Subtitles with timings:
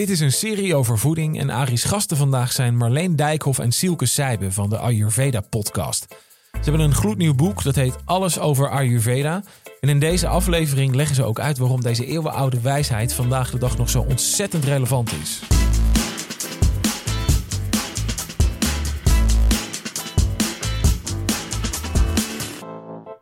[0.00, 4.06] Dit is een serie over voeding en Ari's gasten vandaag zijn Marleen Dijkhoff en Sielke
[4.06, 6.06] Sijbe van de Ayurveda podcast.
[6.52, 9.42] Ze hebben een gloednieuw boek dat heet Alles over Ayurveda.
[9.80, 13.78] En in deze aflevering leggen ze ook uit waarom deze eeuwenoude wijsheid vandaag de dag
[13.78, 15.40] nog zo ontzettend relevant is.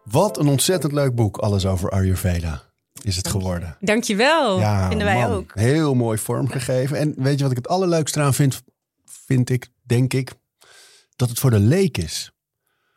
[0.04, 2.67] Wat een ontzettend leuk boek, Alles over Ayurveda,
[3.02, 3.76] is het geworden.
[3.80, 5.52] Dankjewel, Ja, vinden wij man, ook.
[5.54, 6.96] Heel mooi vormgegeven.
[6.98, 8.62] En weet je wat ik het allerleukste eraan vind?
[9.04, 10.32] Vind ik, denk ik,
[11.16, 12.32] dat het voor de leek is.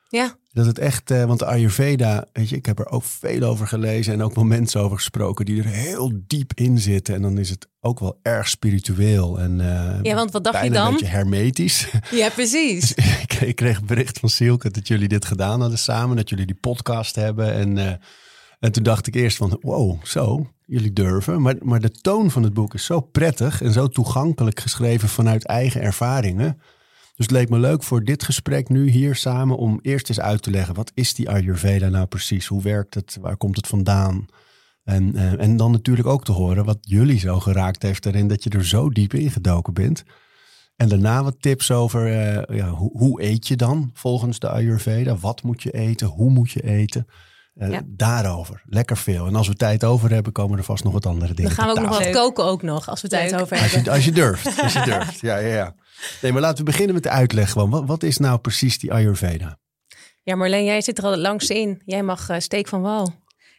[0.09, 3.41] Ja, Dat het echt, eh, want de Ayurveda, weet je, ik heb er ook veel
[3.43, 7.15] over gelezen en ook wel mensen over gesproken die er heel diep in zitten.
[7.15, 10.69] En dan is het ook wel erg spiritueel en eh, ja want wat dacht je
[10.69, 10.85] dan?
[10.85, 11.87] een beetje hermetisch.
[12.11, 12.93] Ja, precies.
[12.93, 16.55] ik, ik kreeg bericht van Silke dat jullie dit gedaan hadden samen, dat jullie die
[16.59, 17.53] podcast hebben.
[17.53, 17.93] En, eh,
[18.61, 21.41] en toen dacht ik eerst van, wow, zo, jullie durven.
[21.41, 25.45] Maar, maar de toon van het boek is zo prettig en zo toegankelijk geschreven vanuit
[25.45, 26.61] eigen ervaringen.
[27.15, 30.41] Dus het leek me leuk voor dit gesprek nu hier samen om eerst eens uit
[30.41, 32.47] te leggen, wat is die Ayurveda nou precies?
[32.47, 33.17] Hoe werkt het?
[33.21, 34.25] Waar komt het vandaan?
[34.83, 38.43] En, eh, en dan natuurlijk ook te horen wat jullie zo geraakt heeft erin, dat
[38.43, 40.03] je er zo diep ingedoken bent.
[40.75, 45.17] En daarna wat tips over eh, ja, hoe, hoe eet je dan volgens de Ayurveda?
[45.17, 46.07] Wat moet je eten?
[46.07, 47.07] Hoe moet je eten?
[47.55, 47.81] Eh, Ja.
[47.85, 48.61] Daarover.
[48.65, 49.25] Lekker veel.
[49.27, 51.55] En als we tijd over hebben, komen er vast nog wat andere dingen.
[51.55, 53.83] Dan gaan we ook nog wat koken ook nog, als we tijd over Als hebben.
[53.83, 54.61] je, als je durft.
[54.61, 55.19] Als je durft.
[55.19, 55.75] Ja, ja, ja.
[56.21, 57.69] Nee, maar laten we beginnen met de uitleg gewoon.
[57.69, 59.59] Wat, wat is nou precies die Ayurveda?
[60.23, 61.81] Ja, Marleen, jij zit er al langs in.
[61.85, 63.13] Jij mag eh, steek van wal.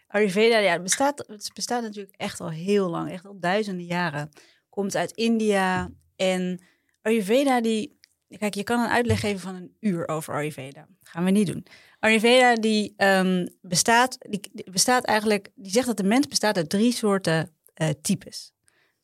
[0.08, 4.28] Ayurveda, ja, het bestaat, het bestaat natuurlijk echt al heel lang, echt al duizenden jaren.
[4.68, 6.62] Komt uit India en
[7.02, 7.98] Ayurveda die,
[8.38, 10.86] kijk, je kan een uitleg geven van een uur over Ayurveda.
[11.02, 11.66] gaan we niet doen.
[12.02, 14.40] Ayurveda die ehm, bestaat, die,
[14.70, 18.52] bestaat eigenlijk, die zegt dat de mens bestaat uit drie soorten eh, types.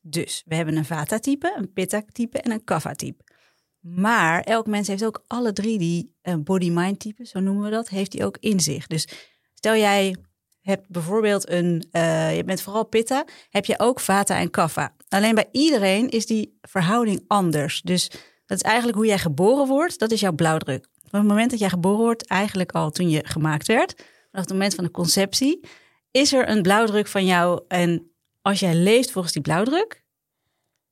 [0.01, 3.23] Dus we hebben een Vata-type, een Pitta-type en een Kapha-type.
[3.79, 8.11] Maar elk mens heeft ook alle drie die eh, body-mind-typen, zo noemen we dat, heeft
[8.11, 8.87] die ook in zich.
[8.87, 9.07] Dus
[9.53, 10.15] stel jij
[10.61, 14.95] hebt bijvoorbeeld een, eh, je bent vooral pitta, heb je ook vata en kapha.
[15.09, 17.81] Alleen bij iedereen is die verhouding anders.
[17.81, 18.09] Dus
[18.45, 20.87] dat is eigenlijk hoe jij geboren wordt, dat is jouw blauwdruk.
[21.09, 23.93] Van het moment dat jij geboren wordt, eigenlijk al toen je gemaakt werd,
[24.31, 25.59] vanaf het moment van de conceptie,
[26.11, 27.61] is er een blauwdruk van jou.
[27.67, 28.11] En
[28.41, 30.03] als jij leeft volgens die blauwdruk,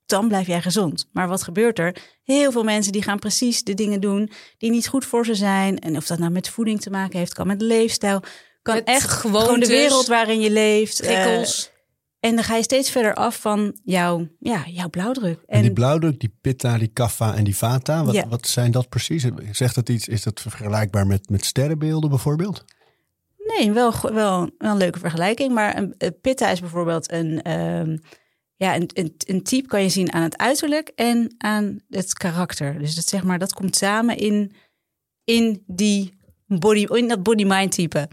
[0.06, 1.08] dan blijf jij gezond.
[1.12, 1.96] Maar wat gebeurt er?
[2.22, 5.78] Heel veel mensen die gaan precies de dingen doen die niet goed voor ze zijn.
[5.78, 8.20] En of dat nou met voeding te maken heeft, kan met leefstijl.
[8.62, 11.00] Kan Met echt gewoon de wereld waarin je leeft.
[11.00, 11.70] eh, Prikkels.
[12.20, 15.42] En dan ga je steeds verder af van jouw, ja, jouw blauwdruk.
[15.46, 18.04] En, die blauwdruk, die Pitta, die Kapha en die Vata.
[18.04, 18.28] Wat, Ja.
[18.28, 19.26] wat zijn dat precies?
[19.52, 20.08] Zegt dat iets?
[20.08, 22.64] Is dat vergelijkbaar met, met sterrenbeelden bijvoorbeeld?
[23.56, 25.54] nee, wel, wel, wel een leuke vergelijking.
[25.54, 27.96] Maar een, een pitta is bijvoorbeeld een, ehm,
[28.56, 32.78] ja, een, een, een type kan je zien aan het uiterlijk en aan het karakter.
[32.78, 34.52] Dus dat, zeg maar, dat komt samen in,
[35.24, 38.08] in, die body, in dat body-mind type.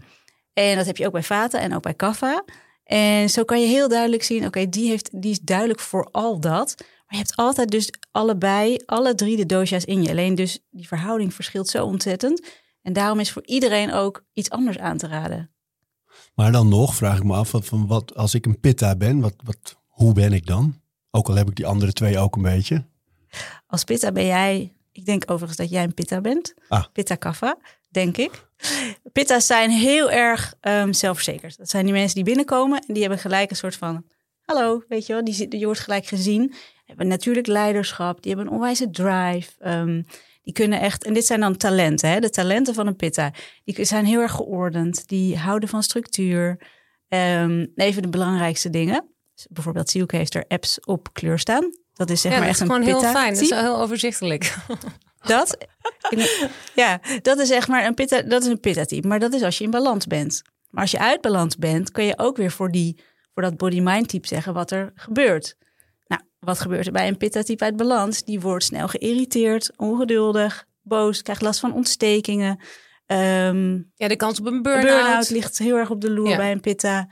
[0.52, 2.44] En dat heb je ook bij Vata en ook bij Kapha.
[2.86, 6.40] En zo kan je heel duidelijk zien, oké, die die, die is duidelijk voor al
[6.40, 6.74] dat.
[6.78, 10.10] Maar je hebt altijd dus allebei, alle drie de dosha's in je.
[10.10, 12.42] Alleen dus die verhouding verschilt zo ontzettend.
[12.82, 15.50] En daarom is voor iedereen ook iets anders aan te raden.
[16.34, 19.34] Maar dan nog vraag ik me af, van wat, als ik een Pitta ben, wat,
[19.44, 20.80] wat, hoe ben ik dan?
[21.10, 22.84] Ook al heb ik die andere twee ook een beetje.
[23.66, 26.54] Als pitta ben jij, ik denk overigens dat jij een pitta bent.
[26.68, 26.84] Ah.
[26.92, 27.58] Pitta kaffa,
[27.96, 28.30] denk ik.
[29.12, 31.58] Pitta's zijn heel erg ehm, zelfverzekerd.
[31.58, 34.04] Dat zijn die mensen die binnenkomen en die hebben gelijk een soort van...
[34.40, 36.46] Hallo, weet je wel, die, je wordt gelijk gezien.
[36.46, 39.50] Die hebben natuurlijk leiderschap, die hebben een onwijze drive.
[39.58, 40.02] ehm,
[40.42, 42.20] die kunnen echt, en dit zijn dan talenten, hè?
[42.20, 43.32] de talenten van een pitta.
[43.64, 46.60] Die zijn heel erg geordend, die houden van structuur.
[47.08, 49.08] Ehm, even de belangrijkste dingen.
[49.34, 51.70] Dus bijvoorbeeld Sielke heeft er apps op kleur staan.
[51.92, 53.34] Dat is zeg ja, maar dat echt is een gewoon heel pitta fijn.
[53.34, 54.54] Dat is heel overzichtelijk.
[55.26, 55.56] Dat,
[56.74, 59.08] ja, dat is zeg maar een pitta, dat is een pitta type.
[59.08, 60.42] Maar dat is als je in balans bent.
[60.70, 62.98] Maar als je uit balans bent, kun je ook weer voor, die,
[63.34, 65.56] voor dat body-mind type zeggen wat er gebeurt.
[66.06, 68.22] Nou, wat gebeurt er bij een pitta type uit balans?
[68.22, 72.60] Die wordt snel geïrriteerd, ongeduldig, boos, krijgt last van ontstekingen.
[73.06, 74.86] Ehm Ja, de kans op een een burn-out.
[74.86, 76.36] burn-out ligt heel erg op de loer Ja.
[76.36, 77.08] bij een pitta.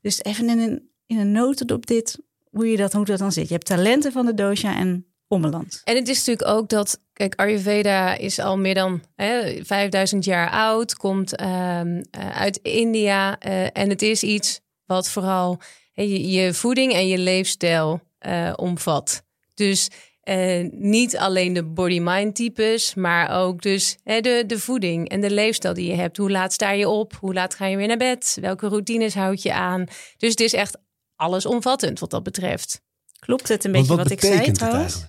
[0.00, 2.18] Dus even in een, in een notendop dit.
[2.50, 3.48] hoe, je dat, hoe dat dan zit.
[3.48, 5.80] Je hebt talenten van de dosha en ommeland.
[5.84, 10.50] En het is natuurlijk ook dat, kijk, Ayurveda is al meer dan hè, 5000 jaar
[10.50, 13.38] oud, komt ehm, eh, uit India.
[13.38, 15.60] eh, en het is iets wat vooral
[15.92, 19.22] hè, je, je voeding en je leefstijl eh, omvat.
[19.54, 19.88] Dus
[20.20, 25.30] eh, niet alleen de body-mind types, maar ook dus hè, de, de voeding en de
[25.30, 26.16] leefstijl die je hebt.
[26.16, 27.16] Hoe laat sta je op?
[27.20, 28.38] Hoe laat ga je weer naar bed?
[28.40, 29.84] Welke routines houd je aan?
[30.16, 30.78] Dus het is echt
[31.16, 32.80] allesomvattend wat dat betreft.
[33.18, 35.06] Klopt het een beetje wat wat, ik zei betekent het trouwens?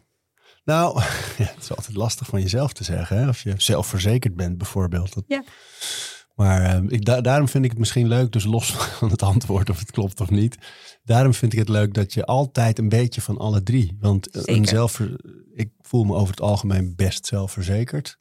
[0.69, 0.99] Nou,
[1.37, 3.17] ja, het is altijd lastig van jezelf te zeggen.
[3.17, 3.27] Hè?
[3.27, 5.13] Of je zelfverzekerd bent bijvoorbeeld.
[5.13, 5.43] Dat- Ja.
[6.35, 9.69] Maar eh, ik, da- daarom vind ik het misschien leuk, dus los van het antwoord
[9.69, 10.57] of het klopt of niet.
[11.03, 13.97] Daarom vind ik het leuk dat je altijd een beetje van alle drie.
[13.99, 14.67] Want een Zeker.
[14.67, 15.19] zelfver,
[15.53, 18.17] ik voel me over het algemeen best zelfverzekerd.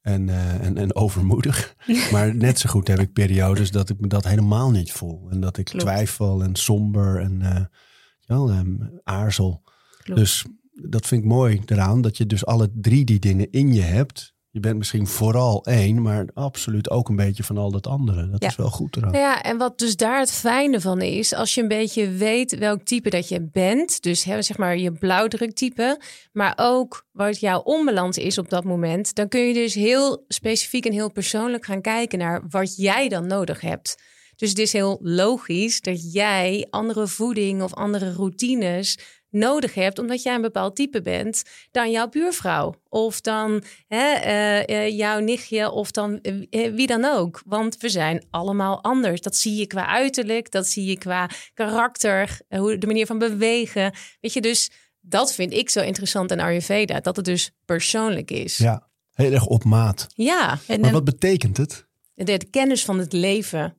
[0.00, 1.74] En, eh, en, en overmoedig.
[2.12, 5.28] maar net zo goed heb ik periodes dat ik me dat helemaal niet voel.
[5.30, 5.84] En dat ik Klopt.
[5.84, 9.62] twijfel en somber en eh, ehm, aarzel.
[10.02, 10.20] Klopt.
[10.20, 10.44] Dus
[10.88, 14.30] dat vind ik mooi eraan, dat je dus alle drie die dingen in je hebt.
[14.50, 18.30] Je bent misschien vooral één, maar absoluut ook een beetje van al dat andere.
[18.30, 18.48] Dat Ja.
[18.48, 19.10] is wel goed eraan.
[19.12, 22.58] Nou ja, en wat dus daar het fijne van is, als je een beetje weet
[22.58, 26.00] welk type dat je bent, dus hè, zeg maar je blauwdruktype,
[26.32, 30.86] maar ook wat jouw onbalans is op dat moment, dan kun je dus heel specifiek
[30.86, 34.02] en heel persoonlijk gaan kijken naar wat jij dan nodig hebt.
[34.36, 38.98] Dus het is heel logisch dat jij andere voeding of andere routines
[39.32, 42.74] nodig hebt, omdat jij een bepaald type bent, dan jouw buurvrouw.
[42.88, 47.42] Of dan hè, eh, eh, jouw nichtje, of dan eh, wie dan ook.
[47.46, 49.20] Want we zijn allemaal anders.
[49.20, 53.94] Dat zie je qua uiterlijk, dat zie je qua karakter, hoe de manier van bewegen.
[54.20, 54.70] Weet je, dus
[55.00, 58.56] dat vind ik zo interessant in Ayurveda, dat het dus persoonlijk is.
[58.56, 60.06] Ja, heel erg op maat.
[60.14, 61.86] ja En, Maar wat betekent het?
[62.14, 63.76] de, de kennis van het leven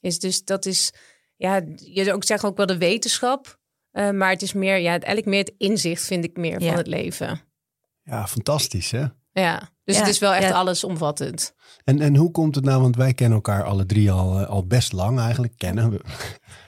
[0.00, 0.92] is dus, dat is,
[1.36, 3.58] ja, je zou ook zeggen ook wel de wetenschap.
[3.96, 6.68] Eh, maar het is meer, ja, eigenlijk meer het inzicht vind ik meer Ja.
[6.68, 7.40] van het leven.
[8.02, 9.04] Ja, fantastisch hè?
[9.32, 10.54] Ja, dus Ja, het is wel echt ja.
[10.54, 11.54] allesomvattend.
[11.84, 14.66] En, en hoe komt het nou, want wij kennen elkaar alle drie al, eh, al
[14.66, 15.52] best lang eigenlijk.
[15.56, 16.00] Kennen we.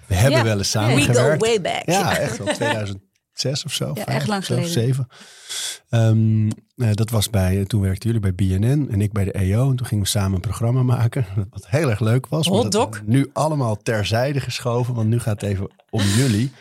[0.06, 0.44] We hebben Ja.
[0.44, 1.82] wel eens we go way back.
[1.86, 3.86] Ja, echt wel 2006 of zo.
[3.86, 4.68] Ja, vijf echt lang geleden.
[4.70, 5.06] Zeven.
[5.88, 9.70] Ehm, eh, dat was bij, toen werkten jullie bij BNN en ik bij de EO.
[9.70, 11.26] En toen gingen we samen een programma maken.
[11.50, 12.48] Wat heel erg leuk was.
[12.48, 13.00] maar Hot.
[13.06, 16.52] Nu allemaal terzijde geschoven, want nu gaat het even om jullie.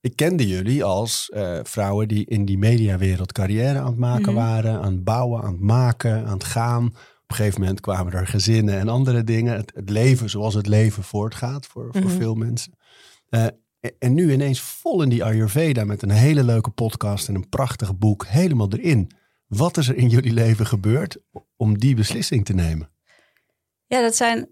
[0.00, 4.42] Ik kende jullie als eh, vrouwen die in die mediawereld carrière aan het maken Mhm.
[4.42, 4.80] waren.
[4.80, 6.86] Aan het bouwen, aan het maken, aan het gaan.
[6.86, 9.56] Op een gegeven moment kwamen er gezinnen en andere dingen.
[9.56, 12.16] Het, het leven zoals het leven voortgaat voor, voor Mhm.
[12.18, 12.72] veel mensen.
[13.28, 13.46] Eh,
[13.98, 17.98] en- nu ineens vol in die Ayurveda met een hele leuke podcast en een prachtig
[17.98, 19.10] boek helemaal erin.
[19.46, 21.16] Wat is er in jullie leven gebeurd
[21.56, 22.90] om die beslissing te nemen?
[23.86, 24.48] Ja, dat zijn.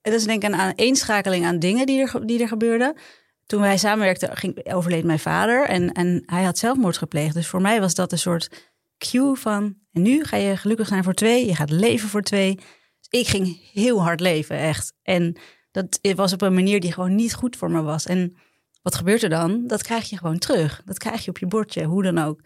[0.00, 2.96] Dat is denk ik een aaneenschakeling aan dingen die er, die er gebeurden.
[3.48, 7.34] Toen wij samenwerkten, ging, overleed mijn vader en, en hij had zelfmoord gepleegd.
[7.34, 9.76] Dus voor mij was dat een soort cue van.
[9.92, 12.54] En nu ga je gelukkig zijn voor twee, je gaat leven voor twee.
[12.54, 14.92] Dus ik ging heel hard leven, echt.
[15.02, 15.36] En
[15.70, 18.06] dat was op een manier die gewoon niet goed voor me was.
[18.06, 18.36] En
[18.82, 19.66] wat gebeurt er dan?
[19.66, 20.82] Dat krijg je gewoon terug.
[20.84, 22.40] Dat krijg je op je bordje, hoe dan ook.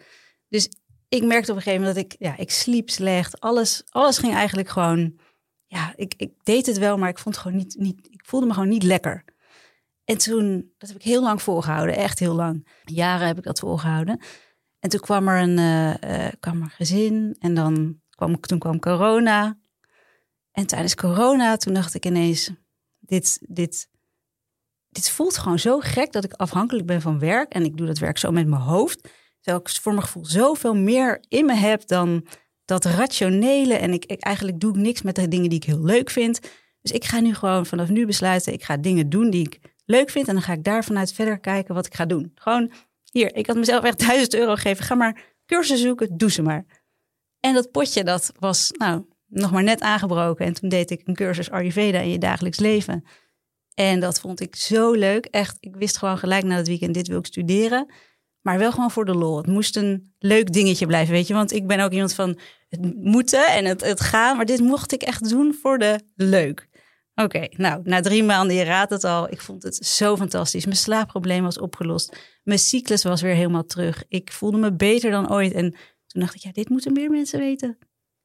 [0.48, 0.68] Dus
[1.08, 3.40] ik merkte op een gegeven moment dat ik, ja, ik sliep slecht.
[3.40, 5.18] Alles, alles ging eigenlijk gewoon
[5.72, 8.46] ja, ik, ik deed het wel, maar ik vond het gewoon niet, niet, ik voelde
[8.46, 9.24] me gewoon niet lekker.
[10.04, 12.68] En toen, dat heb ik heel lang volgehouden, echt heel lang.
[12.84, 14.20] Jaren heb ik dat volgehouden.
[14.78, 18.78] En toen kwam er een eh, eh, kwam er gezin en dan kwam, toen kwam
[18.78, 19.58] corona.
[20.52, 22.50] En tijdens corona, toen dacht ik ineens,
[22.98, 23.88] dit, dit,
[24.88, 27.52] dit voelt gewoon zo gek dat ik afhankelijk ben van werk.
[27.52, 29.08] En ik doe dat werk zo met mijn hoofd.
[29.40, 32.26] Terwijl ik voor mijn gevoel zoveel meer in me heb dan
[32.64, 33.74] dat rationele.
[33.74, 36.40] En ik, ik eigenlijk doe ik niks met de dingen die ik heel leuk vind.
[36.80, 40.10] Dus ik ga nu gewoon vanaf nu besluiten, ik ga dingen doen die ik leuk
[40.10, 40.28] vind.
[40.28, 42.32] En dan ga ik daar vanuit verder kijken wat ik ga doen.
[42.34, 42.72] Gewoon
[43.10, 44.84] hier, ik had mezelf echt duizend euro gegeven.
[44.84, 46.64] Ga maar cursus zoeken, doe ze maar.
[47.40, 50.46] En dat potje, dat was nou nog maar net aangebroken.
[50.46, 53.04] En toen deed ik een cursus Ayurveda in je dagelijks leven.
[53.74, 55.24] En dat vond ik zo leuk.
[55.24, 57.92] Echt, ik wist gewoon gelijk na het weekend, dit wil ik studeren.
[58.40, 59.36] Maar wel gewoon voor de lol.
[59.36, 61.34] Het moest een leuk dingetje blijven, weet je.
[61.34, 64.36] Want ik ben ook iemand van het moeten en het, het gaan.
[64.36, 66.68] Maar dit mocht ik echt doen voor de leuk.
[67.14, 69.30] Oké, nou, na drie maanden, je raadt het al.
[69.30, 70.64] Ik vond het zo fantastisch.
[70.64, 72.16] Mijn slaapprobleem was opgelost.
[72.42, 74.04] Mijn cyclus was weer helemaal terug.
[74.08, 75.52] Ik voelde me beter dan ooit.
[75.52, 75.70] En
[76.06, 77.78] toen dacht ik, ja, dit moeten meer mensen weten.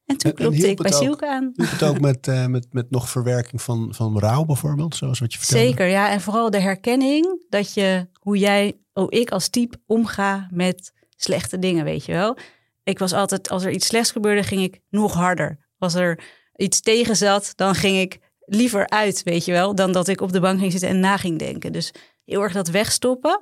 [0.06, 0.92] En toen En- en klopte hielp ik bij?
[0.92, 1.50] Silke aan.
[1.54, 5.32] Doe het ook met, eh, met, met nog verwerking van, van rouw bijvoorbeeld, zoals wat
[5.32, 5.66] je vertelde?
[5.66, 6.10] Zeker, ja.
[6.10, 11.58] En vooral de herkenning dat je, hoe jij, hoe ik als type omga met slechte
[11.58, 12.36] dingen, weet je wel.
[12.82, 15.66] Ik was altijd, als er iets slechts gebeurde, ging ik nog harder.
[15.78, 16.20] Als er
[16.56, 20.32] iets tegen zat, dan ging ik liever uit, weet je wel, dan dat ik op
[20.32, 21.72] de bank ging zitten en na ging denken.
[21.72, 21.92] Dus
[22.24, 23.40] heel erg dat wegstoppen.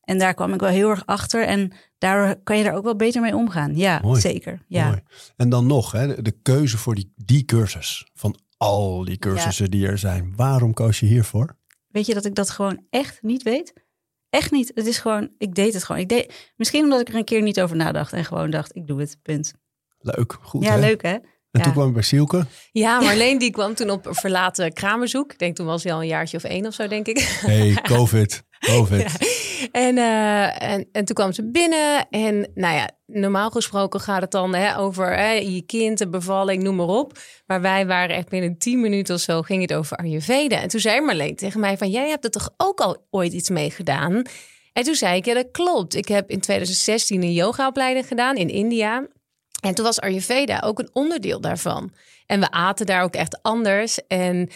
[0.00, 1.44] En daar kwam ik wel heel erg achter.
[1.44, 3.76] En daar kan je daar ook wel beter mee omgaan.
[3.76, 4.20] Ja, Mooi.
[4.20, 4.64] zeker.
[4.68, 4.86] Ja.
[4.86, 5.00] Mooi.
[5.36, 8.06] En dan nog, hè, de keuze voor die, die cursus.
[8.14, 10.32] Van al die cursussen die er zijn.
[10.36, 11.56] Waarom koos je hiervoor?
[11.88, 13.72] Weet je dat ik dat gewoon echt niet weet?
[14.30, 14.72] Echt niet.
[14.74, 16.00] Het is gewoon, ik deed het gewoon.
[16.00, 18.86] Ik deed, misschien omdat ik er een keer niet over nadacht en gewoon dacht, ik
[18.86, 19.52] doe het, punt.
[19.98, 20.80] Leuk, goed ja, hè?
[20.80, 21.16] leuk hè?
[21.56, 22.46] En toen kwam ik bij Sielke.
[22.72, 25.32] Ja, Marleen die kwam toen op verlaten kraambezoek.
[25.32, 27.18] Ik denk toen was hij al een jaartje of één of zo, denk ik.
[27.18, 29.00] Hey, COVID, COVID.
[29.00, 29.26] Ja.
[29.72, 32.06] En, eh, en, en toen kwam ze binnen.
[32.10, 36.62] En nou ja, normaal gesproken gaat het dan hè, over hè, je kind, de bevalling,
[36.62, 37.18] noem maar op.
[37.46, 40.60] Maar wij waren echt binnen tien minuten of zo, ging het over Ayurveda.
[40.60, 43.50] En toen zei Marleen tegen mij van, jij hebt er toch ook al ooit iets
[43.50, 44.22] mee gedaan?
[44.72, 45.94] En toen zei ik, ja dat klopt.
[45.94, 49.06] Ik heb in 2016 een yogaopleiding gedaan in India.
[49.60, 51.92] En toen was Ayurveda ook een onderdeel daarvan.
[52.26, 54.06] En we aten daar ook echt anders.
[54.06, 54.48] En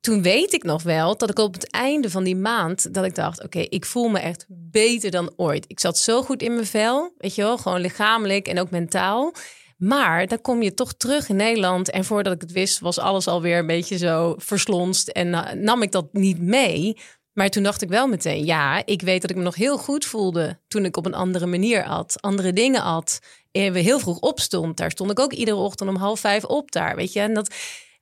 [0.00, 3.14] toen weet ik nog wel dat ik op het einde van die maand dat ik
[3.14, 5.64] dacht, oké, ik voel me echt beter dan ooit.
[5.68, 9.32] Ik zat zo goed in mijn vel, weet je wel, gewoon lichamelijk en ook mentaal.
[9.76, 13.26] Maar dan kom je toch terug in Nederland en voordat ik het wist was alles
[13.26, 15.30] alweer een beetje zo verslonst en
[15.62, 16.96] nam ik dat niet mee.
[17.32, 20.04] Maar toen dacht ik wel meteen, ja, ik weet dat ik me nog heel goed
[20.04, 23.18] voelde toen ik op een andere manier at, andere dingen at.
[23.64, 24.76] En we heel vroeg opstond.
[24.76, 27.20] Daar stond ik ook iedere ochtend om half vijf op daar, weet je.
[27.20, 27.54] En dat,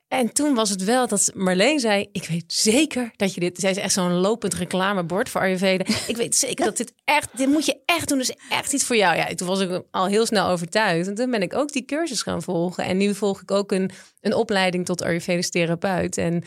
[0.08, 3.58] en toen was het wel dat Marleen zei: Ik weet zeker dat je dit.
[3.58, 5.84] Zij is echt zo'n lopend reclamebord voor Ayurveda.
[6.06, 7.28] Ik weet zeker dat dit echt.
[7.37, 8.18] Dit moet je echt doen.
[8.18, 9.16] Dus echt iets voor jou.
[9.16, 11.08] Ja, toen was ik al heel snel overtuigd.
[11.08, 12.84] En toen ben ik ook die cursus gaan volgen.
[12.84, 16.16] En nu volg ik ook een, een opleiding tot Ayurvedisch therapeut.
[16.16, 16.42] En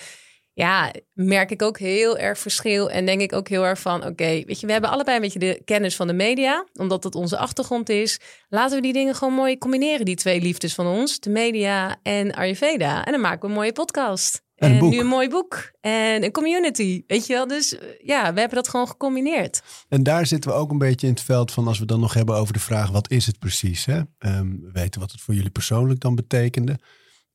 [0.57, 2.89] ja, merk ik ook heel erg verschil.
[2.89, 5.39] En denk ik ook heel erg van: Oké, weet je, we hebben allebei een beetje
[5.39, 8.19] de kennis van de media, omdat dat onze achtergrond is.
[8.49, 12.33] Laten we die dingen gewoon mooi combineren, die twee liefdes van ons, de media en
[12.33, 13.05] Ayurveda.
[13.05, 14.41] En dan maken we een mooie podcast.
[14.55, 14.91] En een boek.
[14.91, 15.71] nu een mooi boek.
[15.81, 17.47] En een community, weet je wel.
[17.47, 19.61] Dus eh, ja, we hebben dat gewoon gecombineerd.
[19.89, 22.13] En daar zitten we ook een beetje in het veld van als we dan nog
[22.13, 23.85] hebben over de vraag wat is het precies.
[23.85, 24.01] Hè?
[24.17, 26.79] Ehm, we weten wat het voor jullie persoonlijk dan betekende.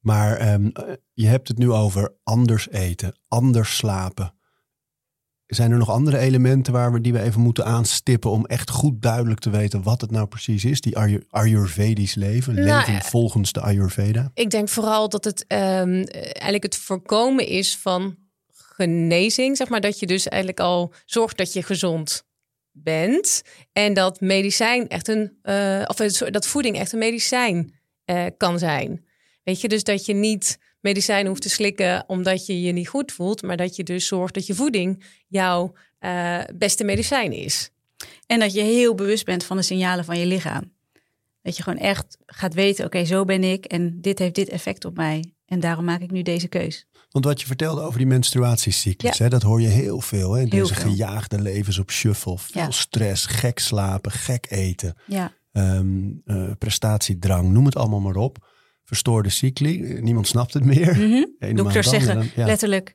[0.02, 4.34] Maar ehm, eh, je hebt het nu over anders eten, anders slapen.
[5.46, 9.02] Zijn er nog andere elementen waar we die we even moeten aanstippen om echt goed
[9.02, 10.80] duidelijk te weten wat het nou precies is?
[10.80, 14.30] Die Ayur- Ayurvedisch leven, Nou, leven eh, volgens de Ayurveda.
[14.34, 18.16] Ik denk vooral dat het ehm, eigenlijk het voorkomen is van
[18.52, 19.56] genezing.
[19.56, 22.24] Zeg maar dat je dus eigenlijk al zorgt dat je gezond
[22.70, 23.42] bent.
[23.72, 27.74] En dat medicijn echt een, eh, of eh, dat voeding echt een medicijn
[28.36, 29.04] kan zijn.
[29.44, 33.12] Weet je, dus dat je niet medicijn hoeft te slikken omdat je je niet goed
[33.12, 37.70] voelt, maar dat je dus zorgt dat je voeding jouw eh, beste medicijn is.
[38.26, 40.72] En dat je heel bewust bent van de signalen van je lichaam.
[41.42, 44.84] Dat je gewoon echt gaat weten, oké, zo ben ik en dit heeft dit effect
[44.84, 45.32] op mij.
[45.46, 46.86] En daarom maak ik nu deze keus.
[47.10, 49.24] Want wat je vertelde over die menstruatiecyclus, Ja.
[49.24, 50.32] hè, dat hoor je heel veel.
[50.32, 50.38] Hè?
[50.40, 50.90] Heel Deze veel.
[50.90, 52.70] gejaagde levens op shuffle, veel Ja.
[52.70, 54.94] stress, gek slapen, gek eten.
[55.06, 58.50] Ja, ehm, eh, prestatiedrang, noem het allemaal maar op.
[58.92, 60.98] Verstoorde cycli, niemand snapt het meer.
[61.38, 62.94] Maand dokters zeggen en dan- ja, letterlijk,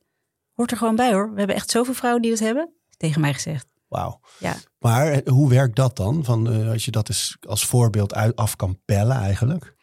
[0.54, 1.32] hoort er gewoon bij hoor.
[1.32, 2.74] We hebben echt zoveel vrouwen die dat hebben.
[2.98, 3.74] Tegen mij gezegd.
[3.88, 4.20] Wauw.
[4.40, 4.56] Ja.
[4.80, 6.24] Maar eh, hoe werkt dat dan?
[6.24, 9.76] Van, eh, als je dat eens als voorbeeld uit, af kan pellen eigenlijk.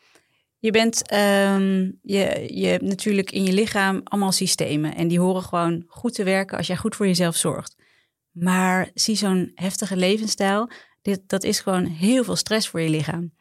[0.58, 4.94] Je bent, ehm, je, je hebt natuurlijk in je lichaam allemaal systemen.
[4.94, 7.74] En die horen gewoon goed te werken als jij goed voor jezelf zorgt.
[8.30, 10.70] Maar zie zo'n heftige levensstijl,
[11.02, 13.32] dit, dat is gewoon heel veel stress voor je lichaam.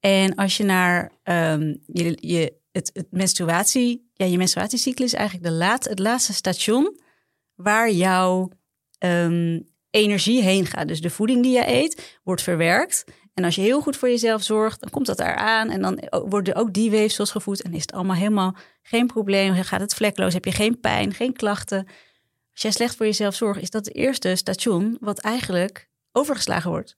[0.00, 5.48] En als je naar ehm, je, je, het, het menstruatie, ja, je menstruatiecyclus is eigenlijk
[5.48, 7.00] de laat, het laatste station
[7.54, 8.50] waar jouw
[8.98, 9.60] ehm,
[9.90, 10.88] energie heen gaat.
[10.88, 13.04] Dus de voeding die je eet, wordt verwerkt.
[13.34, 15.70] En als je heel goed voor jezelf zorgt, dan komt dat eraan.
[15.70, 17.62] En dan worden ook die weefsels gevoed.
[17.62, 19.54] En is het allemaal helemaal geen probleem.
[19.54, 20.32] Dan gaat het vlekloos.
[20.32, 21.86] Heb je geen pijn, geen klachten.
[22.52, 26.96] Als jij slecht voor jezelf zorgt, is dat het eerste station wat eigenlijk overgeslagen wordt.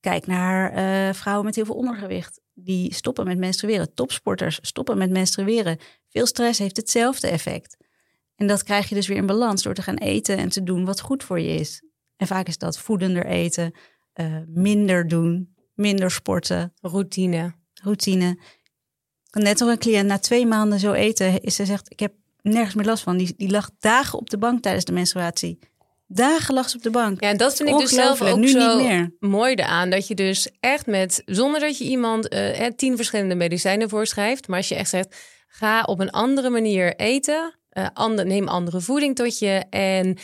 [0.00, 2.40] Kijk naar eh, vrouwen met heel veel ondergewicht.
[2.54, 3.94] Die stoppen met menstrueren.
[3.94, 5.78] Topsporters stoppen met menstrueren.
[6.08, 7.76] Veel stress heeft hetzelfde effect.
[8.36, 10.84] En dat krijg je dus weer in balans door te gaan eten en te doen
[10.84, 11.82] wat goed voor je is.
[12.16, 13.72] En vaak is dat voedender eten,
[14.12, 17.54] eh, minder doen, minder sporten, Routine.
[17.74, 18.38] routine.
[19.30, 21.40] Net nog een cliënt na twee maanden zo eten.
[21.40, 23.16] Is ze zegt, ik heb nergens meer last van.
[23.16, 25.58] Die, die lag dagen op de bank tijdens de menstruatie.
[26.10, 27.20] Dagen lag ze op de bank.
[27.20, 29.16] Ja, en dat vind ik dus zelf ook nu zo niet meer.
[29.18, 29.90] mooi eraan.
[29.90, 34.48] Dat je dus echt met, zonder dat je iemand eh, eh, tien verschillende medicijnen voorschrijft.
[34.48, 35.16] Maar als je echt zegt,
[35.48, 37.58] ga op een andere manier eten.
[37.68, 40.16] eh, ander, neem andere voeding tot je en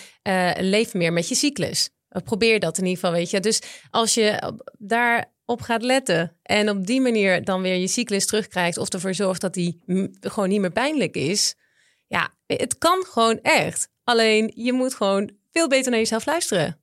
[0.61, 1.91] leef meer met je cyclus.
[2.25, 3.41] Probeer dat in ieder geval, weet je.
[3.41, 3.61] Dus
[3.91, 8.79] als je op- daarop gaat letten en op die manier dan weer je cyclus terugkrijgt...
[8.79, 9.83] of ervoor zorgt dat die
[10.21, 11.55] gewoon niet meer pijnlijk is...
[12.07, 13.89] ja, het kan gewoon echt.
[14.05, 16.79] Alleen je moet gewoon veel beter naar jezelf luisteren.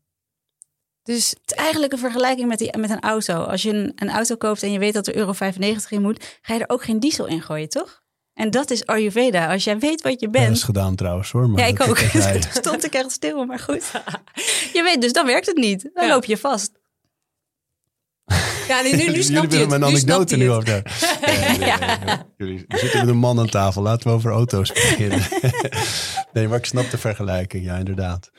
[1.03, 3.33] Dus Het is eigenlijk een vergelijking met, die, met een auto.
[3.43, 6.37] Als je een, een auto koopt en je weet dat er euro 95 in moet,
[6.41, 7.99] ga je er ook geen diesel in gooien, toch?
[8.33, 9.51] En dat is Ayurveda.
[9.51, 10.55] Als jij weet wat je Ja, dat bent.
[10.55, 11.49] is gedaan trouwens hoor.
[11.49, 11.97] Maar Ja, ik ook.
[12.31, 13.91] Toen stond ik echt stil, maar goed.
[14.73, 15.89] Je weet dus, dan werkt het niet.
[15.93, 16.13] Dan Ja.
[16.13, 16.71] loop je vast.
[18.67, 20.81] ja, nu, nu, nu Jullie snapt Nu snapt anekdote nu over.
[21.25, 22.17] Nee, nee, nee, nee.
[22.37, 23.81] Jullie we zitten met een man aan tafel.
[23.81, 25.21] Laten we over auto's beginnen.
[26.33, 27.65] nee, maar ik snap de vergelijking.
[27.65, 28.29] Ja, inderdaad.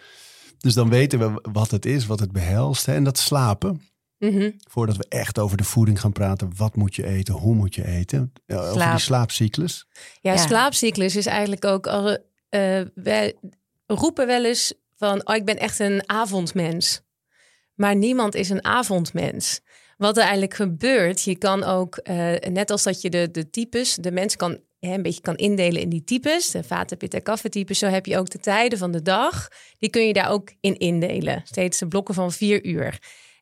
[0.62, 2.86] Dus dan weten we wat het is, wat het behelst.
[2.86, 2.94] Hè?
[2.94, 3.82] En dat slapen.
[4.18, 4.50] Mhm.
[4.70, 6.52] Voordat we echt over de voeding gaan praten.
[6.56, 7.34] Wat moet je eten?
[7.34, 8.32] Hoe moet je eten?
[8.46, 9.86] Ja, Over die slaapcyclus.
[10.20, 10.38] Ja, Ja.
[10.38, 12.18] slaapcyclus is eigenlijk ook al.
[12.48, 13.34] eh wij
[13.86, 17.00] roepen wel eens van: oh, ik ben echt een avondmens.
[17.74, 19.60] Maar niemand is een avondmens.
[19.96, 23.94] Wat er eigenlijk gebeurt, je kan ook, eh, net als dat je de, de types,
[23.94, 24.58] de mens kan
[24.90, 28.18] een beetje kan indelen in die types, de vata, pitta, kaffe types, zo heb je
[28.18, 29.48] ook de tijden van de dag,
[29.78, 31.42] die kun je daar ook in indelen.
[31.44, 32.98] Steeds de blokken van vier uur.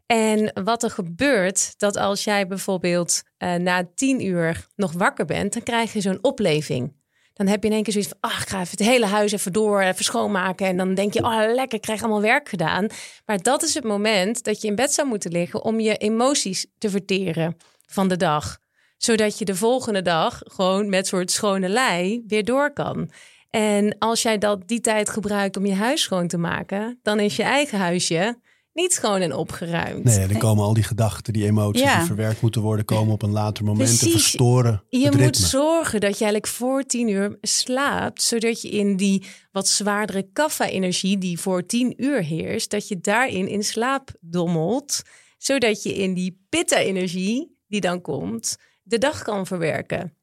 [0.06, 5.52] En wat er gebeurt, dat als jij bijvoorbeeld eh, na tien uur nog wakker bent,
[5.52, 6.98] dan krijg je zo'n opleving.
[7.32, 9.32] Dan heb je in één keer zoiets van, ach, ik ga even het hele huis
[9.32, 10.66] even door, even schoonmaken.
[10.66, 12.86] En dan denk je, oh, lekker, ik krijg allemaal werk gedaan.
[13.26, 16.66] Maar dat is het moment dat je in bed zou moeten liggen om je emoties
[16.78, 17.56] te verteren
[17.86, 18.58] van de dag.
[19.02, 23.10] Zodat je de volgende dag gewoon met soort schone lei weer door kan.
[23.50, 27.36] En als jij dat die tijd gebruikt om je huis schoon te maken, dan is
[27.36, 28.38] je eigen huisje
[28.72, 30.04] niet schoon en opgeruimd.
[30.04, 31.96] Nee, dan komen al die gedachten, die emoties Ja.
[31.98, 34.12] die verwerkt moeten worden, komen op een later moment en Precies.
[34.12, 35.46] verstoren Je het moet ritme.
[35.46, 41.18] zorgen dat je eigenlijk voor tien uur slaapt, zodat je in die wat zwaardere kaffa-energie
[41.18, 45.02] die voor tien uur heerst, dat je daarin in slaap dommelt,
[45.38, 48.56] zodat je in die pitta-energie die dan komt,
[48.90, 50.16] de dag kan verwerken.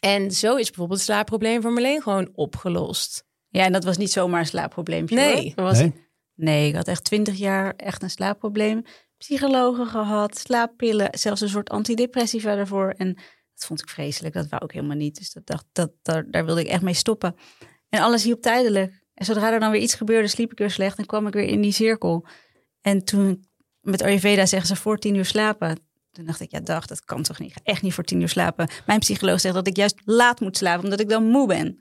[0.00, 3.24] En zo is bijvoorbeeld het slaapprobleem van Marleen gewoon opgelost.
[3.48, 5.14] Ja, en dat was niet zomaar een slaapprobleempje.
[5.16, 5.52] Nee.
[5.56, 5.64] hoor.
[5.64, 5.92] Was, Nee?
[6.34, 6.68] nee?
[6.68, 8.82] ik had echt twintig jaar echt een slaapprobleem.
[9.16, 12.94] Psychologen gehad, slaappillen, zelfs een soort antidepressiva daarvoor.
[12.96, 13.14] En
[13.54, 14.34] dat vond ik vreselijk.
[14.34, 15.18] Dat wou ik helemaal niet.
[15.18, 17.34] Dus dat dacht, dat, daar, daar wilde ik echt mee stoppen.
[17.88, 19.04] En alles hielp tijdelijk.
[19.14, 21.48] En zodra er dan weer iets gebeurde, sliep ik weer slecht en kwam ik weer
[21.48, 22.26] in die cirkel.
[22.80, 23.48] En toen
[23.80, 25.87] met Ayurveda zeggen ze voor tien uur slapen.
[26.18, 27.48] Toen dacht ik, ja dag, dat kan toch niet.
[27.48, 28.68] Ik ga echt niet voor tien uur slapen.
[28.86, 31.80] Mijn psycholoog zegt dat ik juist laat moet slapen, omdat ik dan moe ben.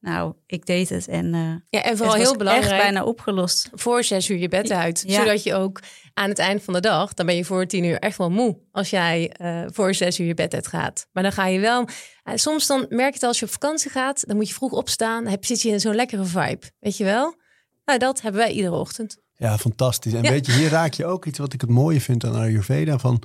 [0.00, 2.70] Nou, ik deed het en eh Ja, en het vooral was heel belangrijk.
[2.72, 3.68] echt bijna opgelost.
[3.72, 5.04] voor zes uur je bed uit.
[5.06, 5.14] Ja.
[5.20, 5.80] Zodat je ook
[6.14, 8.58] aan het eind van de dag, dan ben je voor tien uur echt wel moe.
[8.72, 11.06] Als jij eh, voor zes uur je bed uit gaat.
[11.12, 11.88] Maar dan ga je wel.
[12.22, 14.72] eh, soms dan merk je het als je op vakantie gaat, dan moet je vroeg
[14.72, 15.22] opstaan.
[15.22, 16.70] Dan heb, zit je in zo'n lekkere vibe.
[16.80, 17.34] Weet je wel?
[17.84, 19.16] Nou, dat hebben wij iedere ochtend.
[19.36, 20.12] Ja, fantastisch.
[20.12, 20.30] En Ja.
[20.30, 22.98] weet je, hier raak je ook iets wat ik het mooie vind aan Ayurveda.
[22.98, 23.22] Van,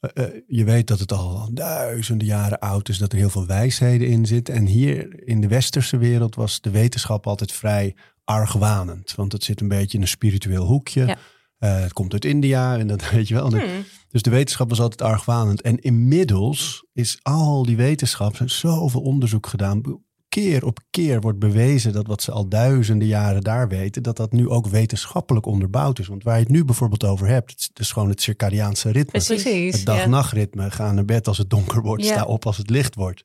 [0.00, 3.46] eh, eh, je weet dat het al duizenden jaren oud is, dat er heel veel
[3.46, 4.54] wijsheden in zitten.
[4.54, 9.14] En hier in de westerse wereld was de wetenschap altijd vrij argwanend.
[9.14, 11.06] Want het zit een beetje in een spiritueel hoekje.
[11.06, 11.16] Ja.
[11.58, 13.48] Eh, het komt uit India en dat weet je wel.
[13.48, 13.84] Hmm.
[14.08, 15.60] Dus de wetenschap was altijd argwanend.
[15.60, 20.02] En inmiddels is al die wetenschap, er zoveel onderzoek gedaan.
[20.30, 24.32] Keer op keer wordt bewezen dat wat ze al duizenden jaren daar weten, dat dat
[24.32, 26.06] nu ook wetenschappelijk onderbouwd is.
[26.06, 29.10] Want waar je het nu bijvoorbeeld over hebt, het is dus gewoon het circadiaanse ritme.
[29.24, 29.44] Precies.
[29.76, 29.84] Het ja.
[29.84, 30.70] dag-nachtritme.
[30.70, 32.12] Ga naar bed als het donker wordt, Ja.
[32.12, 33.22] sta op als het licht wordt.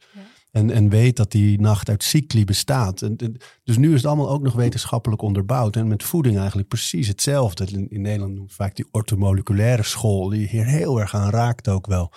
[0.52, 3.02] En, en weet dat die nacht uit cycli bestaat.
[3.02, 5.76] En, en- dus nu is het allemaal ook nog wetenschappelijk onderbouwd.
[5.76, 7.66] En met voeding eigenlijk precies hetzelfde.
[7.72, 11.88] In, in Nederland noemt vaak die ortomoleculaire school, die hier heel erg aan raakt ook
[11.88, 12.12] wel.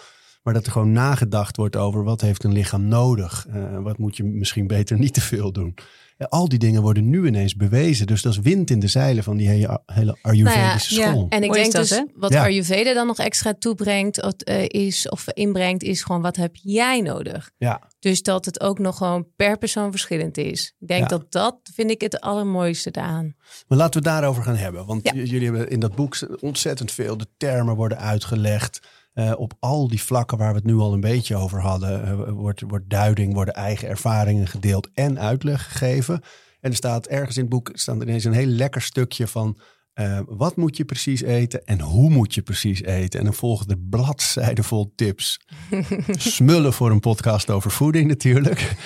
[0.48, 3.46] Maar dat er gewoon nagedacht wordt over wat heeft een lichaam nodig.
[3.50, 5.74] Eh, wat moet je misschien beter niet te veel doen.
[6.16, 8.06] Ja, al die dingen worden nu ineens bewezen.
[8.06, 11.26] Dus dat is wind in de zeilen van die hele, hele Ayurvedische Nou ja, school.
[11.28, 12.04] En ik Mooi denk dat, dus, hè?
[12.14, 12.42] wat Ja.
[12.42, 17.00] Ayurveda dan nog extra toebrengt, of, eh, is, of inbrengt, is gewoon wat heb jij
[17.00, 17.50] nodig?
[17.56, 20.74] Ja, Dus dat het ook nog gewoon per persoon verschillend is.
[20.78, 21.06] Ik denk Ja.
[21.08, 23.34] dat dat vind ik het allermooiste daaraan.
[23.68, 24.86] Maar laten we het daarover gaan hebben.
[24.86, 27.16] Want jullie hebben in dat boek ontzettend veel.
[27.16, 28.80] De termen worden uitgelegd.
[29.18, 32.30] Eh, op al die vlakken waar we het nu al een beetje over hadden, eh,
[32.30, 36.20] wordt, wordt duiding, worden eigen ervaringen gedeeld en uitleg gegeven.
[36.60, 39.58] En er staat ergens in het boek staat ineens een heel lekker stukje van
[39.92, 43.18] eh, wat moet je precies eten en hoe moet je precies eten.
[43.18, 45.40] En dan volgen er bladzijden vol tips.
[46.34, 48.76] Smullen voor een podcast over voeding natuurlijk.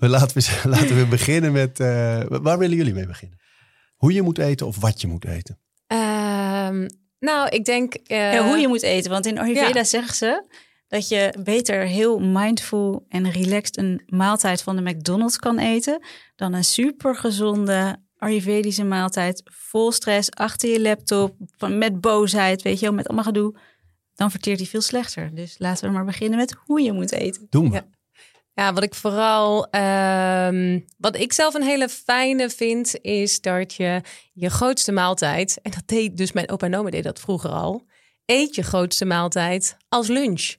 [0.00, 1.78] Maar laten, we, laten we beginnen met,
[2.28, 3.38] waar willen jullie mee beginnen?
[3.96, 5.58] Hoe je moet eten of wat je moet eten.
[5.86, 6.86] Ehm,
[7.20, 7.94] nou, ik denk...
[7.94, 9.10] eh, Ja, hoe je moet eten.
[9.10, 9.84] Want in Ayurveda ja.
[9.84, 10.44] zeggen ze
[10.88, 16.02] dat je beter heel mindful en relaxed een maaltijd van de McDonald's kan eten.
[16.36, 21.34] Dan een supergezonde Ayurvedische maaltijd vol stress achter je laptop.
[21.56, 23.58] Van, met boosheid, weet je wel, met allemaal gedoe.
[24.14, 25.34] Dan verteert hij veel slechter.
[25.34, 27.46] Dus laten we maar beginnen met hoe je moet eten.
[27.50, 27.74] Doen we.
[27.74, 27.86] Ja.
[28.60, 34.00] Ja, wat ik vooral, ehm, wat ik zelf een hele fijne vind, is dat je
[34.32, 37.86] je grootste maaltijd, en dat deed dus mijn opa en oma deed dat vroeger al,
[38.24, 40.56] eet je grootste maaltijd als lunch.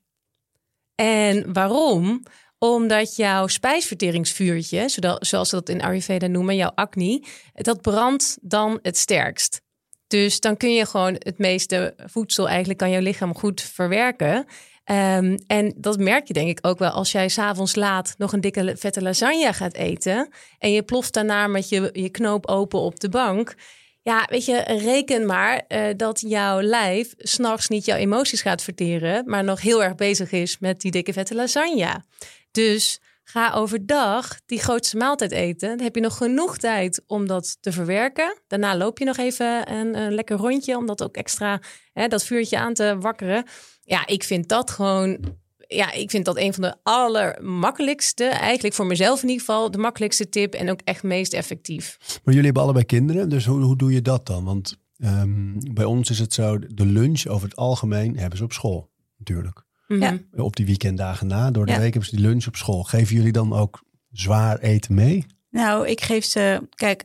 [0.96, 2.24] En waarom?
[2.58, 8.98] Omdat jouw spijsverteringsvuurtje, zoals ze dat in Ayurveda noemen, jouw acne, dat brandt dan het
[8.98, 9.62] sterkst.
[10.08, 14.46] Dus dan kun je gewoon het meeste voedsel eigenlijk kan jouw lichaam goed verwerken.
[14.84, 18.41] Ehm, en dat merk je denk ik ook wel als jij s'avonds laat nog een
[18.41, 20.30] dikke vette lasagne gaat eten.
[20.60, 23.56] En je ploft daarna met je, je knoop open op de bank.
[24.04, 29.24] Ja, weet je, reken maar eh, dat jouw lijf s'nachts niet jouw emoties gaat verteren,
[29.26, 32.04] maar nog heel erg bezig is met die dikke vette lasagne.
[32.52, 33.01] Dus
[33.32, 35.70] ga overdag die grootste maaltijd eten.
[35.70, 38.41] Dan heb je nog genoeg tijd om dat te verwerken.
[38.48, 41.62] Daarna loop je nog even een, een lekker rondje om dat ook extra,
[41.94, 43.46] hè, dat vuurtje aan te wakkeren.
[43.84, 45.39] Ja, ik vind dat gewoon.
[45.67, 49.78] Ja, ik vind dat een van de allermakkelijkste, eigenlijk voor mezelf in ieder geval, de
[49.78, 51.98] makkelijkste tip en ook echt meest effectief.
[52.00, 54.44] Maar jullie hebben allebei kinderen, dus hoe, hoe doe je dat dan?
[54.44, 58.54] Want ehm, bij ons is het zo, de lunch over het algemeen hebben ze op
[58.54, 59.70] school natuurlijk.
[59.92, 60.02] Mhm.
[60.04, 60.44] Ja.
[60.44, 61.80] Op die weekenddagen na, door de Ja.
[61.80, 62.84] week hebben ze die lunch op school.
[62.84, 65.26] Geven jullie dan ook zwaar eten mee?
[65.50, 66.68] Nou, ik geef ze.
[66.76, 67.04] Kijk,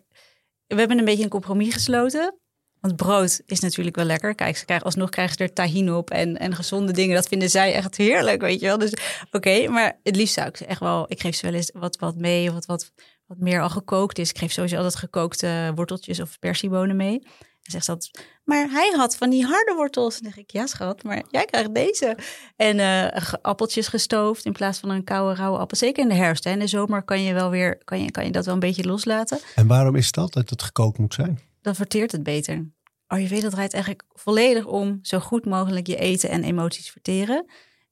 [0.66, 2.34] we hebben een beetje een compromis gesloten.
[2.80, 4.34] Want brood is natuurlijk wel lekker.
[4.34, 7.14] Kijk, ze krijgen, alsnog krijgen ze er tahin op en, en gezonde dingen.
[7.14, 8.78] Dat vinden zij echt heerlijk, weet je wel.
[8.78, 8.92] Dus
[9.30, 11.04] oké, maar het liefst zou ik ze echt wel...
[11.08, 12.92] Ik geef ze wel eens wat, wat mee, wat, wat,
[13.26, 14.30] wat meer al gekookt is.
[14.30, 17.26] Ik geef sowieso altijd gekookte worteltjes of persiebonen mee.
[17.66, 18.10] En zegt ze
[18.44, 20.20] maar hij had van die harde wortels.
[20.20, 22.16] Dan zeg ik, ja schat, maar jij krijgt deze.
[22.56, 25.76] En eh, appeltjes gestoofd in plaats van een koude, rauwe appel.
[25.76, 26.44] Zeker in de herfst.
[26.44, 26.50] Hè.
[26.50, 28.84] In de zomer kan je, wel weer, kan, je, kan je dat wel een beetje
[28.84, 29.38] loslaten.
[29.54, 31.40] En waarom is dat, dat het gekookt moet zijn?
[31.62, 32.66] Dan verteert het beter.
[33.06, 37.46] Ayurveda draait eigenlijk volledig om zo goed mogelijk je eten en emoties verteren.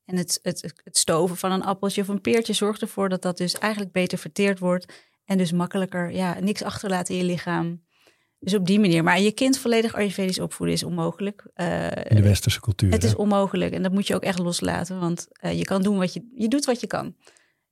[0.05, 3.37] En het, het, het stoven van een appeltje of een peertje zorgt ervoor dat dat
[3.37, 4.93] dus eigenlijk beter verteerd wordt.
[5.25, 7.83] En dus makkelijker, ja, niks achterlaten in je lichaam.
[8.45, 9.03] Dus op die manier.
[9.03, 11.47] Maar je kind volledig Ayurvedisch opvoeden is onmogelijk.
[11.55, 12.91] Eh, In de westerse cultuur.
[12.93, 13.09] het hè?
[13.09, 16.13] is onmogelijk en dat moet je ook echt loslaten, want eh, je kan doen wat
[16.13, 17.15] je, je doet wat je kan.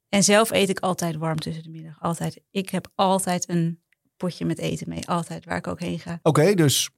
[0.09, 2.41] En zelf eet ik altijd warm tussen de middag, altijd.
[2.51, 3.81] Ik heb altijd een
[4.17, 6.19] potje met eten mee, altijd, waar ik ook heen ga.
[6.23, 6.91] Oké, dus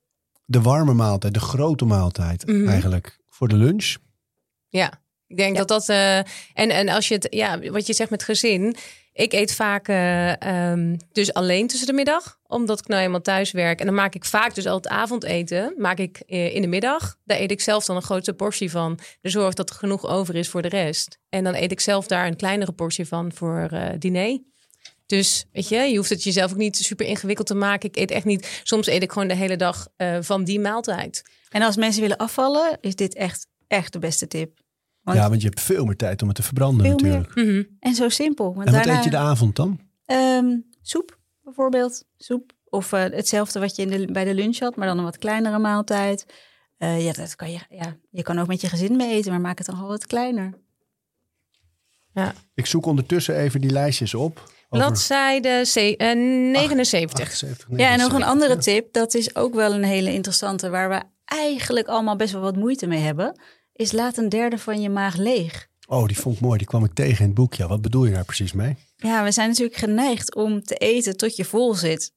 [0.45, 2.69] de warme maaltijd, de grote maaltijd Mhm.
[2.69, 3.97] eigenlijk voor de lunch.
[4.69, 5.89] Ja, ik denk dat dat.
[5.89, 8.77] eh, en, en als je het, ja, wat je zegt met gezin.
[9.17, 13.51] Ik eet vaak eh, ehm, dus alleen tussen de middag, omdat ik nou eenmaal thuis
[13.51, 13.81] werk.
[13.81, 17.17] En dan maak ik vaak dus al het avondeten, maak ik eh, in de middag.
[17.25, 18.99] Daar eet ik zelf dan een grote portie van.
[19.21, 21.19] De zorg dat er genoeg over is voor de rest.
[21.29, 24.43] En dan eet ik zelf daar een kleinere portie van voor eh, diner.
[25.07, 27.89] Dus weet je, je hoeft het jezelf ook niet super ingewikkeld te maken.
[27.89, 28.61] Ik eet echt niet.
[28.63, 29.89] Soms eet ik gewoon de hele dag
[30.21, 31.23] van die maaltijd.
[31.49, 34.64] En als mensen willen afvallen, is dit echt, echt de beste tip.
[35.05, 37.19] Want, Ja, want je hebt veel meer tijd om het te verbranden Veel meer.
[37.19, 37.35] natuurlijk.
[37.35, 37.63] Mhm.
[37.81, 38.55] En zo simpel.
[38.55, 39.81] Want En wat daarna, eet je de avond dan?
[40.07, 42.53] Ehm, soep bijvoorbeeld, soep.
[42.69, 45.19] Of eh, hetzelfde wat je in de, bij de lunch had, maar dan een wat
[45.19, 46.27] kleinere maaltijd.
[46.77, 49.41] Eh, ja, dat kan je, ja, je kan ook met je gezin mee eten, maar
[49.41, 50.53] maak het dan gewoon wat kleiner.
[52.55, 54.53] Ik zoek ondertussen even die lijstjes op.
[54.69, 57.21] Bladzijde ze- eh, 79.
[57.21, 58.29] 78, Ja, en nog een 79.
[58.31, 62.41] andere tip, dat is ook wel een hele interessante, waar we eigenlijk allemaal best wel
[62.43, 63.41] wat moeite mee hebben,
[63.75, 65.69] is laat een derde van je maag leeg.
[65.87, 66.59] Oh, die vond ik mooi.
[66.59, 67.67] Die kwam ik tegen in het boekje.
[67.67, 68.77] Wat bedoel je daar precies mee?
[68.97, 72.13] Ja, we zijn natuurlijk geneigd om te eten tot je vol zit.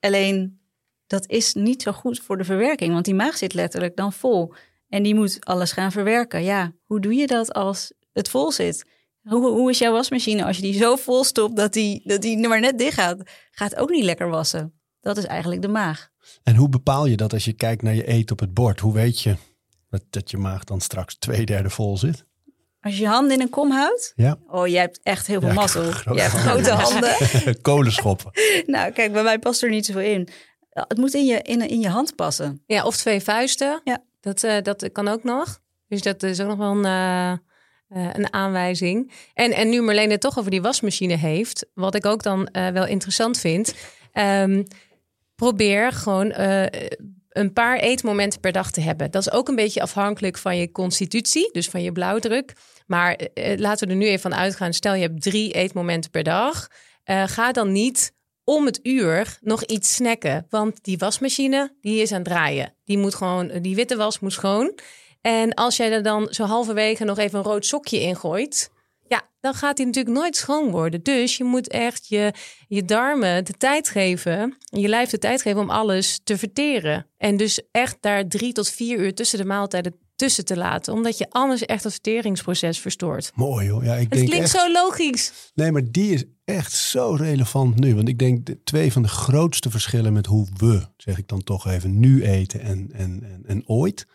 [0.00, 0.60] Alleen
[1.06, 4.54] dat is niet zo goed voor de verwerking, want die maag zit letterlijk dan vol.
[4.88, 6.42] En die moet alles gaan verwerken.
[6.42, 8.86] Ja, hoe doe je dat als het vol zit?
[9.22, 12.48] Hoe, hoe is jouw wasmachine als je die zo vol stopt dat die, dat die
[12.48, 13.30] maar net dicht gaat?
[13.50, 14.72] Gaat ook niet lekker wassen.
[15.00, 16.08] Dat is eigenlijk de maag.
[16.42, 18.80] En hoe bepaal je dat als je kijkt naar je eten op het bord?
[18.80, 19.36] Hoe weet je
[19.90, 22.24] dat, dat je maag dan straks twee derde vol zit?
[22.80, 25.48] Als je je handen in een kom houdt, Ja, oh, jij hebt echt heel veel
[25.48, 25.90] Ja, mazzel.
[25.92, 26.64] grote Je hebt handen.
[26.64, 27.60] grote handen.
[27.72, 28.30] kolenschoppen.
[28.66, 30.28] nou, kijk, bij mij past er niet zoveel in.
[30.70, 32.62] Het moet in je, in, in je hand passen.
[32.66, 33.80] Ja, of twee vuisten.
[33.84, 34.02] Ja.
[34.20, 35.58] Dat, eh, dat kan ook nog.
[35.88, 37.38] Dus dat is ook nog wel een, eh, eh,
[38.12, 39.12] een aanwijzing.
[39.34, 42.68] En, en nu Marlene het toch over die wasmachine heeft, wat ik ook dan eh,
[42.68, 43.74] wel interessant vind.
[44.12, 44.62] ehm,
[45.34, 46.82] probeer gewoon eh,
[47.38, 49.10] een paar eetmomenten per dag te hebben.
[49.10, 52.52] Dat is ook een beetje afhankelijk van je constitutie, dus van je blauwdruk.
[52.86, 54.72] Maar eh, laten we er nu even van uitgaan.
[54.72, 56.68] Stel je hebt drie eetmomenten per dag.
[57.04, 58.12] Eh, ga dan niet
[58.44, 60.46] om het uur nog iets snacken.
[60.50, 62.74] Want die wasmachine, die is aan het draaien.
[62.84, 64.78] Die moet gewoon, die witte was moet schoon.
[65.20, 68.70] En als jij er dan zo halverwege nog even een rood sokje in gooit...
[69.08, 71.02] Ja, dan gaat die natuurlijk nooit schoon worden.
[71.02, 72.32] Dus je moet echt je,
[72.68, 77.06] je darmen de tijd geven, je lijf de tijd geven om alles te verteren.
[77.16, 80.92] En dus echt daar drie tot vier uur tussen de maaltijden tussen te laten.
[80.92, 83.32] Omdat je anders echt het verteringsproces verstoort.
[83.34, 83.84] Mooi hoor.
[83.84, 85.32] Ja, ik Het denk klinkt echt, zo logisch.
[85.54, 87.94] Nee, maar die is echt zo relevant nu.
[87.94, 91.42] Want ik denk de, twee van de grootste verschillen met hoe we, zeg ik dan
[91.42, 94.06] toch even, nu eten en, en, en, en ooit.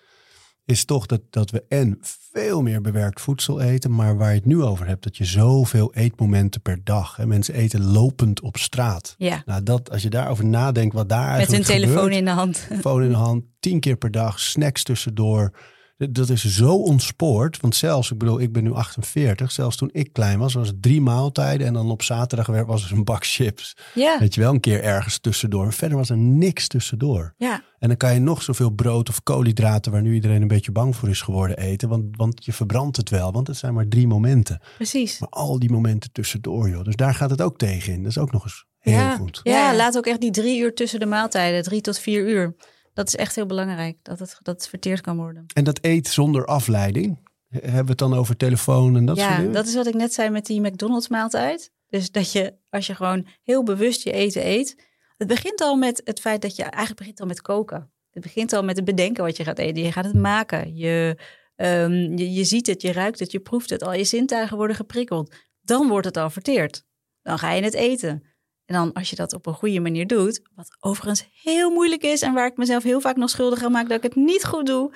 [0.65, 1.97] Is toch dat, dat we en
[2.31, 3.95] veel meer bewerkt voedsel eten.
[3.95, 7.15] Maar waar je het nu over hebt, dat je zoveel eetmomenten per dag.
[7.15, 9.15] Hè, mensen eten lopend op straat.
[9.17, 12.31] Ja, Nou, dat, als je daarover nadenkt wat daar met eigenlijk telefoon gebeurt, in de
[12.31, 12.65] hand.
[12.67, 15.51] telefoon in de hand, tien keer per dag, snacks tussendoor.
[15.97, 17.59] Dat- is zo ontspoord.
[17.61, 19.51] Want zelfs, ik bedoel, ik ben nu 48.
[19.51, 21.67] Zelfs toen ik klein was, was het drie maaltijden.
[21.67, 23.77] En dan op zaterdag weer was er een bak chips.
[23.93, 25.73] Ja, Weet je wel, een keer ergens tussendoor.
[25.73, 27.33] Verder was er niks tussendoor.
[27.37, 27.63] ja.
[27.79, 30.95] En dan kan je nog zoveel brood of koolhydraten, waar nu iedereen een beetje bang
[30.95, 31.89] voor is geworden, eten.
[31.89, 34.61] Want, want je verbrandt het wel, want het zijn maar drie momenten.
[34.75, 35.19] precies.
[35.19, 36.83] Maar al die momenten tussendoor, joh.
[36.83, 38.01] Dus daar gaat het ook tegen in.
[38.03, 39.15] Dat is ook nog eens heel Ja.
[39.15, 39.39] goed.
[39.43, 39.75] Ja, Ja.
[39.75, 42.55] laat ook echt die drie uur tussen de maaltijden, drie tot vier uur.
[42.93, 45.45] Dat is echt heel belangrijk, dat het, dat het verteerd kan worden.
[45.53, 47.19] En dat eet zonder afleiding.
[47.49, 49.51] Hebben we het dan over telefoon en dat soort ja, dingen?
[49.51, 51.71] dat is wat ik net zei met die McDonald's maaltijd.
[51.89, 54.75] Dus dat je, als je gewoon heel bewust je eten eet.
[55.17, 57.91] Het begint al met het feit dat je eigenlijk begint al met koken.
[58.11, 59.83] Het begint al met het bedenken wat je gaat eten.
[59.83, 60.75] Je gaat het maken.
[60.75, 61.17] Je,
[61.55, 63.83] ehm, je, je ziet het, je ruikt het, je proeft het.
[63.83, 65.35] Al je zintuigen worden geprikkeld.
[65.61, 66.85] Dan wordt het al verteerd.
[67.21, 68.23] Dan ga je het eten.
[68.65, 72.21] En dan als je dat op een goede manier doet, wat overigens heel moeilijk is
[72.21, 74.65] en waar ik mezelf heel vaak nog schuldig aan maak dat ik het niet goed
[74.65, 74.91] doe.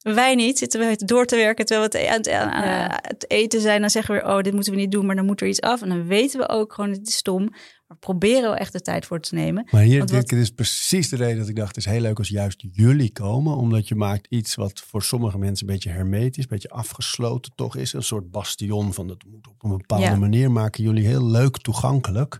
[0.00, 2.98] Wij niet, zitten we door te werken terwijl we het aan het, aan- Ja.
[3.02, 3.80] het eten zijn.
[3.80, 5.82] Dan zeggen we, oh, dit moeten we niet doen, maar dan moet er iets af.
[5.82, 7.48] En dan weten we ook gewoon, het is stom.
[7.86, 9.68] Maar proberen wel echt de tijd voor te nemen.
[9.70, 11.92] Maar hier, Want dit, wat- dit is precies de reden dat ik dacht, het is
[11.92, 13.56] heel leuk als juist jullie komen.
[13.56, 17.76] Omdat je maakt iets wat voor sommige mensen een beetje hermetisch, een beetje afgesloten toch
[17.76, 17.92] is.
[17.92, 20.16] Een soort bastion van dat moet op een bepaalde Ja.
[20.16, 22.38] manier maken jullie heel leuk toegankelijk.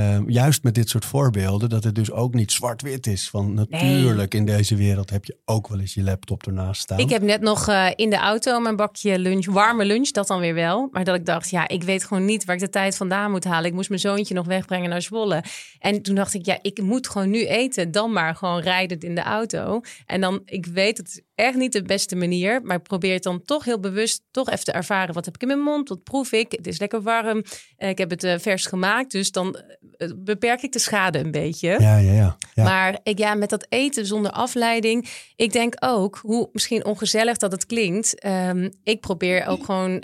[0.00, 3.30] Ehm, juist met dit soort voorbeelden, dat het dus ook niet zwart-wit is.
[3.30, 6.98] Van natuurlijk, in deze wereld heb je ook wel eens je laptop ernaast staan.
[6.98, 10.40] Ik heb net nog eh, in de auto mijn bakje lunch, warme lunch, dat dan
[10.40, 10.88] weer wel.
[10.92, 13.44] Maar dat ik dacht, ja, ik weet gewoon niet waar ik de tijd vandaan moet
[13.44, 13.68] halen.
[13.68, 15.44] Ik moest mijn zoontje nog wegbrengen naar Zwolle.
[15.78, 17.90] En toen dacht ik, ja, ik moet gewoon nu eten.
[17.90, 19.80] Dan maar gewoon rijdend in de auto.
[20.06, 22.62] En dan, ik weet, het echt niet de beste manier.
[22.62, 25.14] Maar probeer het dan toch heel bewust toch even te ervaren.
[25.14, 25.88] Wat heb ik in mijn mond?
[25.88, 26.52] Wat proef ik?
[26.52, 27.42] Het is lekker warm.
[27.76, 29.10] Eh, ik heb het eh, vers gemaakt.
[29.10, 29.56] Dus dan
[29.96, 31.68] eh, beperk ik de schade een beetje.
[31.68, 32.36] Ja, ja, ja.
[32.54, 32.64] ja.
[32.64, 35.08] Maar ik, ja, met dat eten zonder afleiding.
[35.36, 38.20] Ik denk ook, hoe misschien ongezellig dat het klinkt.
[38.20, 40.02] ehm, ik probeer ook gewoon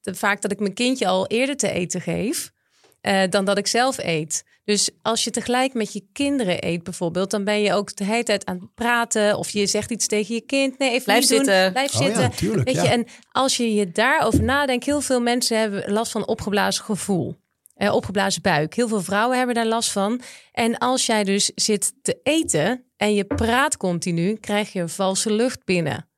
[0.00, 2.52] te, vaak dat ik mijn kindje al eerder te eten geef.
[3.00, 4.44] Eh, dan dat ik zelf eet.
[4.64, 8.22] Dus als je tegelijk met je kinderen eet bijvoorbeeld, dan ben je ook de hele
[8.22, 9.38] tijd aan het praten.
[9.38, 10.78] Of je zegt iets tegen je kind.
[10.78, 11.72] Nee, even Blijf zitten.
[11.72, 12.30] Blijf Oh ja, zitten.
[12.30, 12.82] tuurlijk, Weet ja.
[12.82, 17.36] je, en als je je daarover nadenkt, heel veel mensen hebben last van opgeblazen gevoel.
[17.74, 18.74] Eh, opgeblazen buik.
[18.74, 20.20] Heel veel vrouwen hebben daar last van.
[20.52, 25.64] En als jij dus zit te eten en je praat continu, krijg je valse lucht
[25.64, 26.09] binnen.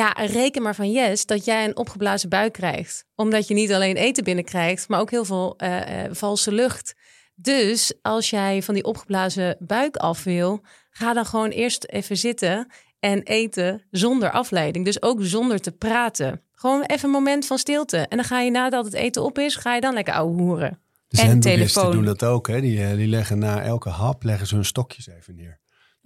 [0.00, 3.04] Ja, reken maar van yes dat jij een opgeblazen buik krijgt.
[3.14, 6.94] Omdat je niet alleen eten binnenkrijgt, maar ook heel veel eh, eh, valse lucht.
[7.34, 10.60] Dus als jij van die opgeblazen buik af wil,
[10.90, 12.66] ga dan gewoon eerst even zitten
[13.00, 14.84] en eten zonder afleiding.
[14.84, 16.42] Dus ook zonder te praten.
[16.52, 17.96] Gewoon even een moment van stilte.
[17.96, 20.78] En dan ga je nadat het eten op is, ga je dan lekker ouwe hoeren.
[21.08, 21.92] De en telefoon.
[21.92, 22.48] doen dat ook.
[22.48, 22.60] Hè?
[22.60, 25.59] Die, eh, die leggen na elke hap leggen ze hun stokjes even neer.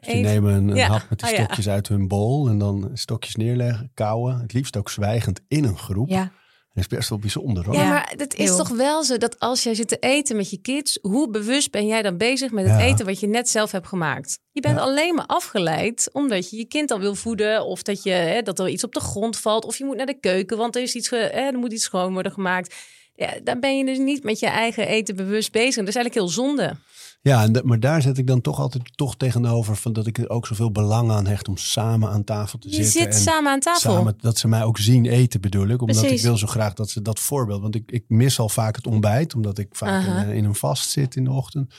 [0.05, 0.87] Dus die nemen een, een Ja.
[0.89, 1.43] hap met die Oh ja.
[1.45, 2.49] stokjes uit hun bol.
[2.49, 4.39] En dan stokjes neerleggen, kauwen.
[4.41, 6.09] Het liefst ook zwijgend in een groep.
[6.09, 6.33] Ja,
[6.73, 7.75] Dat is best wel bijzonder hoor.
[7.75, 8.57] Ja, maar het is heel.
[8.57, 11.87] toch wel zo dat als jij zit te eten met je kids, hoe bewust ben
[11.87, 12.85] jij dan bezig met het Ja.
[12.87, 14.39] eten wat je net zelf hebt gemaakt?
[14.53, 14.83] Je bent Ja.
[14.83, 18.59] alleen maar afgeleid omdat je je kind al wil voeden of dat, je, hè, dat
[18.59, 20.95] er iets op de grond valt of je moet naar de keuken, want er, is
[20.95, 22.75] iets ge, hè, er moet iets schoon worden gemaakt.
[23.17, 25.75] Ja, dan ben je dus niet met je eigen eten bewust bezig.
[25.85, 26.77] Dat is eigenlijk heel zonde.
[27.25, 30.47] Ja, maar daar zet ik dan toch altijd toch tegenover van dat ik er ook
[30.47, 32.93] zoveel belang aan hecht om samen aan tafel te Je zitten.
[32.93, 33.93] zit en samen aan tafel.
[33.93, 35.81] samen dat ze mij ook zien eten bedoel ik.
[35.83, 36.19] Omdat Precies.
[36.19, 37.61] ik wil zo graag dat ze dat voorbeeld.
[37.63, 39.35] Want ik, ik mis al vaak het ontbijt.
[39.35, 41.75] Omdat ik vaak in, in een vast zit in de ochtend.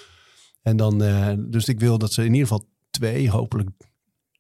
[0.61, 3.69] En dan, eh, dus ik wil dat ze in ieder geval twee, hopelijk,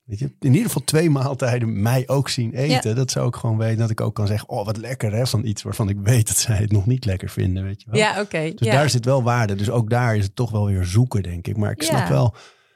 [0.05, 2.95] weet je, in ieder geval twee maaltijden mij ook zien eten.
[2.95, 5.45] Dat ze ook gewoon weten dat ik ook kan zeggen, oh wat lekker hè, van
[5.45, 7.99] iets waarvan ik weet dat zij het nog niet lekker vinden, weet je wel.
[7.99, 8.51] Ja, oké.
[8.55, 8.73] Dus ja.
[8.73, 9.55] daar zit wel waarde.
[9.55, 11.57] Dus ook daar is het toch wel weer zoeken, denk ik.
[11.57, 12.35] Maar ik snap wel,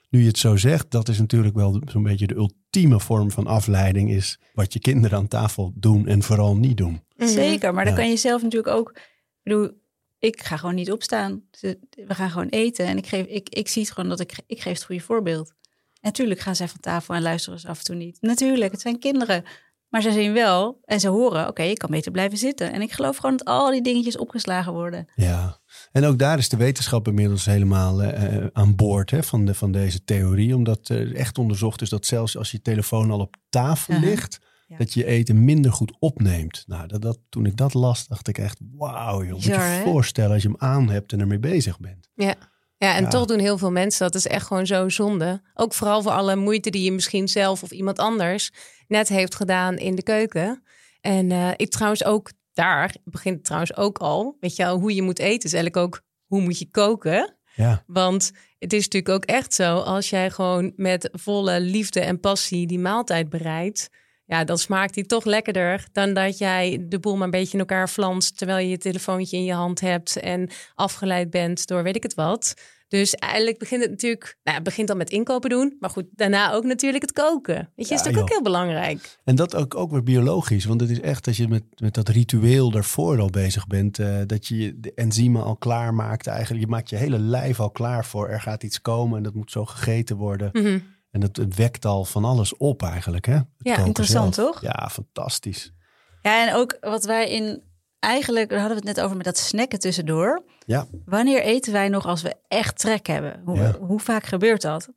[0.10, 3.48] nu je het zo zegt, dat is natuurlijk wel zo'n beetje de ultieme vorm van
[3.48, 4.12] afleiding.
[4.12, 7.02] Is wat je kinderen aan tafel doen en vooral niet doen.
[7.16, 7.28] Mhm.
[7.28, 7.74] zeker.
[7.74, 8.90] Maar dan kan je zelf natuurlijk ook...
[8.90, 9.72] Ik bedoel,
[10.20, 11.42] ik ga gewoon niet opstaan.
[11.90, 12.86] We gaan gewoon eten.
[12.86, 15.54] En ik, geef, ik, ik zie het gewoon dat ik, ik geef het goede voorbeeld.
[16.02, 18.18] Natuurlijk gaan zij van tafel en luisteren ze af en toe niet.
[18.22, 19.44] Natuurlijk, het zijn kinderen.
[19.90, 22.72] Maar ze zien wel en ze horen, oké, ik kan beter blijven zitten.
[22.74, 25.08] En ik geloof gewoon dat al die dingetjes opgeslagen worden.
[25.16, 25.60] Ja.
[25.92, 29.54] En ook daar is de wetenschap inmiddels helemaal eh, eh, aan boord hè, van, de,
[29.54, 30.56] van deze theorie.
[30.56, 34.78] Omdat eh, echt onderzocht is dat zelfs als je telefoon al op tafel ligt, Ja.
[34.78, 36.64] dat je je eten minder goed opneemt.
[36.68, 39.32] Nou, dat, dat, toen ik dat las, dacht ik echt, wauw joh.
[39.32, 42.10] Moet je je voorstellen als je hem aan hebt en ermee bezig bent.
[42.14, 42.36] Ja.
[42.80, 43.10] Ja, en Ja.
[43.10, 44.16] toch doen heel veel mensen dat.
[44.16, 45.42] is echt gewoon zo zonde.
[45.54, 48.52] Ook vooral voor alle moeite die je misschien zelf of iemand anders
[48.88, 50.64] net heeft gedaan in de keuken.
[51.02, 54.38] En eh, ik trouwens ook daar begint trouwens ook al.
[54.40, 57.38] Weet je wel, hoe je moet eten is eigenlijk ook hoe moet je koken.
[57.56, 62.20] Ja, Want het is natuurlijk ook echt zo, als jij gewoon met volle liefde en
[62.20, 63.90] passie die maaltijd bereidt,
[64.30, 67.60] ja, dan smaakt die toch lekkerder dan dat jij de boel maar een beetje in
[67.60, 71.96] elkaar flanst terwijl je je telefoontje in je hand hebt en afgeleid bent door weet
[71.96, 72.54] ik het wat.
[72.88, 76.52] Dus eigenlijk begint het natuurlijk, nou, het begint dan met inkopen doen, maar goed, daarna
[76.54, 77.56] ook natuurlijk het koken.
[77.56, 78.24] Weet je, is natuurlijk joh.
[78.24, 79.20] ook heel belangrijk.
[79.24, 80.66] en dat ook, ook weer biologisch.
[80.66, 84.18] Want het is echt als je met, met dat ritueel daarvoor al bezig bent, eh,
[84.26, 86.28] dat je de enzymen al klaar maakt.
[86.28, 88.28] Eigenlijk, je maakt je hele lijf al klaar voor.
[88.28, 90.50] Er gaat iets komen en dat moet zo gegeten worden.
[90.54, 90.80] Mhm.
[91.12, 93.26] En het, het wekt al van alles op eigenlijk.
[93.26, 93.34] Hè?
[93.34, 94.52] Het Ja, interessant, zelf.
[94.52, 94.62] toch?
[94.62, 95.74] Ja, fantastisch.
[96.22, 97.64] Ja, en ook wat wij in
[98.00, 100.44] eigenlijk, daar hadden we het net over met dat snacken tussendoor.
[100.66, 100.88] Ja.
[101.06, 103.42] Wanneer eten wij nog als we echt trek hebben?
[103.46, 103.78] Hoe, Ja.
[103.80, 104.90] hoe vaak gebeurt dat?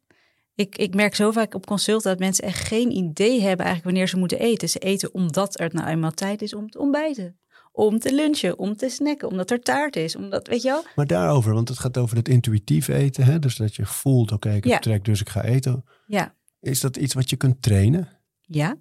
[0.55, 4.09] Ik, ik merk zo vaak op consult dat mensen echt geen idee hebben eigenlijk wanneer
[4.09, 4.69] ze moeten eten.
[4.69, 7.37] Ze eten omdat er nou eenmaal tijd is om te ontbijten.
[7.75, 10.17] Om te lunchen, om te snacken, omdat er taart is.
[10.17, 10.85] Omdat, weet je wel?
[10.97, 13.25] Maar daarover, want het gaat over het intuïtief eten.
[13.25, 13.39] Hè?
[13.39, 14.79] Dus dat je voelt, oké, ik heb Ja.
[14.79, 15.85] trek, dus ik ga eten.
[16.13, 16.35] Ja.
[16.61, 18.09] Is dat iets wat je kunt trainen?
[18.41, 18.77] Ja.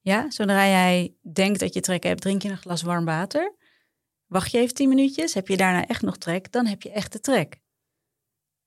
[0.00, 3.54] Ja, zodra jij denkt dat je trek hebt, drink je een glas warm water.
[4.26, 7.12] Wacht je even tien minuutjes, heb je daarna echt nog trek, dan heb je echt
[7.12, 7.60] de trek.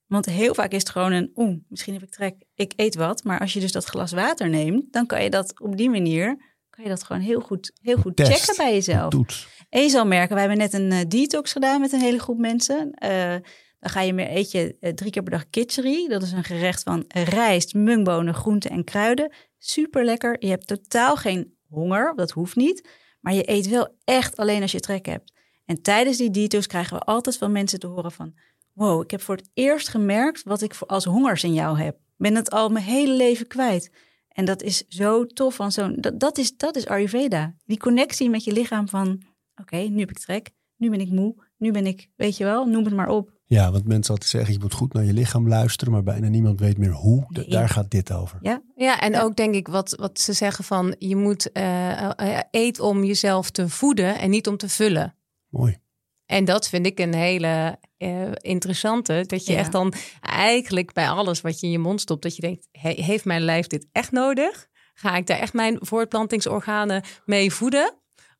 [0.05, 3.23] Want heel vaak is het gewoon een, oeh, misschien heb ik trek, ik eet wat.
[3.23, 6.37] Maar als je dus dat glas water neemt, dan kan je dat op die manier,
[6.69, 8.31] kan je dat gewoon heel goed, heel goed Test.
[8.31, 9.09] checken bij jezelf.
[9.09, 9.47] Toets.
[9.69, 12.37] En je zal merken, wij hebben net een eh, detox gedaan met een hele groep
[12.37, 12.91] mensen.
[12.91, 13.35] Eh,
[13.81, 16.07] dan ga je meer eet je eh, drie keer per dag kitchery.
[16.07, 19.33] Dat is een gerecht van rijst, mungbonen, groenten en kruiden.
[19.57, 20.35] Super lekker.
[20.39, 22.89] Je hebt totaal geen honger, dat hoeft niet.
[23.19, 25.33] Maar je eet wel echt alleen als je trek hebt.
[25.65, 28.33] En tijdens die detox krijgen we altijd van mensen te horen van...
[28.73, 31.95] wow, ik heb voor het eerst gemerkt wat ik als hongersignaal heb.
[31.95, 33.91] Ik ben het al mijn hele leven kwijt.
[34.27, 35.55] En dat is zo tof.
[35.55, 37.55] Van dat, dat, is, dat is Ayurveda.
[37.65, 39.21] Die connectie met je lichaam van...
[39.55, 42.65] oké, nu heb ik trek, nu ben ik moe, nu ben ik, weet je wel,
[42.65, 43.39] noem het maar op.
[43.53, 46.59] Ja, want mensen altijd zeggen, je moet goed naar je lichaam luisteren, maar bijna niemand
[46.59, 47.45] weet meer hoe.
[47.47, 48.39] Daar gaat dit over.
[48.41, 49.21] Ja, Ja, en Ja.
[49.21, 53.49] ook denk ik wat, wat ze zeggen van je moet eh, eh, eet om jezelf
[53.49, 55.15] te voeden en niet om te vullen.
[55.49, 55.77] Mooi.
[56.25, 57.77] En dat vind ik een hele
[58.41, 59.23] interessante.
[59.27, 59.57] Dat je Ja.
[59.59, 63.01] echt dan eigenlijk bij alles wat je in je mond stopt, dat je denkt, he-
[63.03, 64.67] heeft mijn lijf dit echt nodig?
[64.93, 67.93] Ga ik daar echt mijn voortplantingsorganen mee voeden?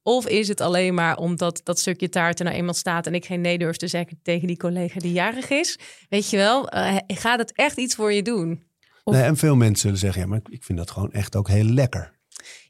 [0.03, 3.25] Of is het alleen maar omdat dat stukje taart er nou eenmaal staat en ik
[3.25, 5.79] geen nee durf te zeggen tegen die collega die jarig is?
[6.09, 8.63] Weet je wel, eh, gaat het echt iets voor je doen?
[9.03, 11.47] Of- Nee, en veel mensen zullen zeggen, ja, maar ik vind dat gewoon echt ook
[11.47, 12.19] heel lekker.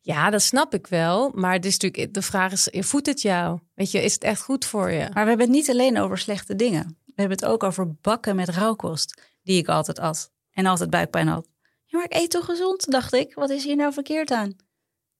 [0.02, 1.32] Ja, dat snap ik wel.
[1.36, 3.60] Maar het is natuurlijk, de vraag is, voedt het jou?
[3.76, 5.00] Weet je, is het echt goed voor je?
[5.00, 6.98] maar we hebben het niet alleen over slechte dingen.
[7.06, 10.32] We hebben het ook over bakken met rauwkost, die ik altijd at.
[10.52, 11.48] En altijd buikpijn had.
[11.86, 13.34] Ja, maar ik eet toch gezond, dacht ik.
[13.34, 14.56] Wat is hier nou verkeerd aan?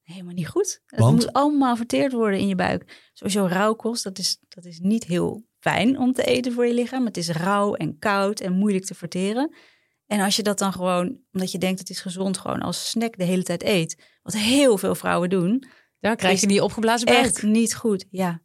[0.01, 0.81] Helemaal niet goed.
[0.85, 1.13] Het Want?
[1.15, 3.09] moet allemaal verteerd worden in je buik.
[3.13, 7.05] Sowieso rauwkost, dat is, dat is niet heel fijn om te eten voor je lichaam.
[7.05, 9.55] Het is rauw en koud en moeilijk te verteren.
[10.05, 13.17] En als je dat dan gewoon, omdat je denkt het is gezond, gewoon als snack
[13.17, 14.03] de hele tijd eet.
[14.21, 15.63] Wat heel veel vrouwen doen.
[15.99, 17.25] Dan krijg je die opgeblazen buik.
[17.25, 18.41] Echt niet goed, ja.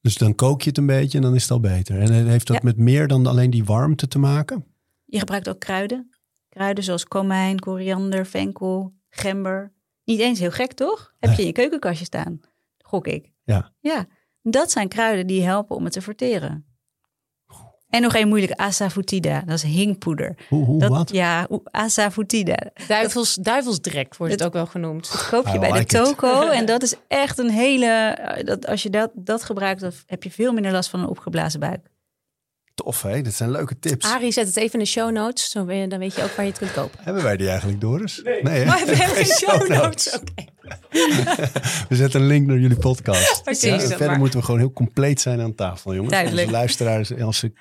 [0.00, 2.00] Dus dan kook je het een beetje en dan is het al beter.
[2.00, 2.62] En heeft dat Ja.
[2.64, 4.66] met meer dan alleen die warmte te maken?
[5.04, 6.10] Je gebruikt ook kruiden.
[6.48, 9.72] Kruiden zoals komijn, koriander, venkel, gember.
[10.06, 11.14] Niet eens heel gek, toch?
[11.18, 12.40] Heb je in je keukenkastje staan,
[12.78, 13.30] gok ik.
[13.44, 13.72] Ja.
[13.80, 14.06] Ja,
[14.42, 16.64] dat zijn kruiden die helpen om het te verteren.
[17.88, 20.36] En nog een moeilijke asafoetida, dat is hingpoeder.
[20.48, 21.10] Hoe, hoe Dat, wat?
[21.12, 22.56] Ja, asafoetida.
[22.88, 25.12] Duivels, duivelsdrek wordt het Het- ook wel genoemd.
[25.12, 25.88] Dat koop je I bij de it.
[25.88, 26.48] toko.
[26.48, 27.86] En dat is echt een hele...
[27.86, 31.08] eh, Dat, als je dat, dat gebruikt, dan heb je veel minder last van een
[31.08, 31.90] opgeblazen buik.
[32.84, 33.22] Tof, hè?
[33.22, 34.06] Dat zijn leuke tips.
[34.06, 35.50] Arie, zet het even in de show notes.
[35.50, 36.98] Zo ben je, dan weet je ook waar je het kunt kopen.
[37.02, 38.20] Hebben wij die eigenlijk, Doris?
[38.24, 38.40] Nee.
[38.42, 38.64] hè?
[38.64, 39.76] Maar we hebben geen show notes.
[39.82, 40.14] notes.
[40.14, 40.44] Oké.
[41.88, 43.42] We zetten een link naar jullie podcast.
[43.42, 44.18] Precies, Ja, verder maar.
[44.18, 46.12] moeten we gewoon heel compleet zijn aan tafel, jongens.
[46.12, 46.46] Duidelijk.
[46.46, 47.52] Onze luisteraars, als ze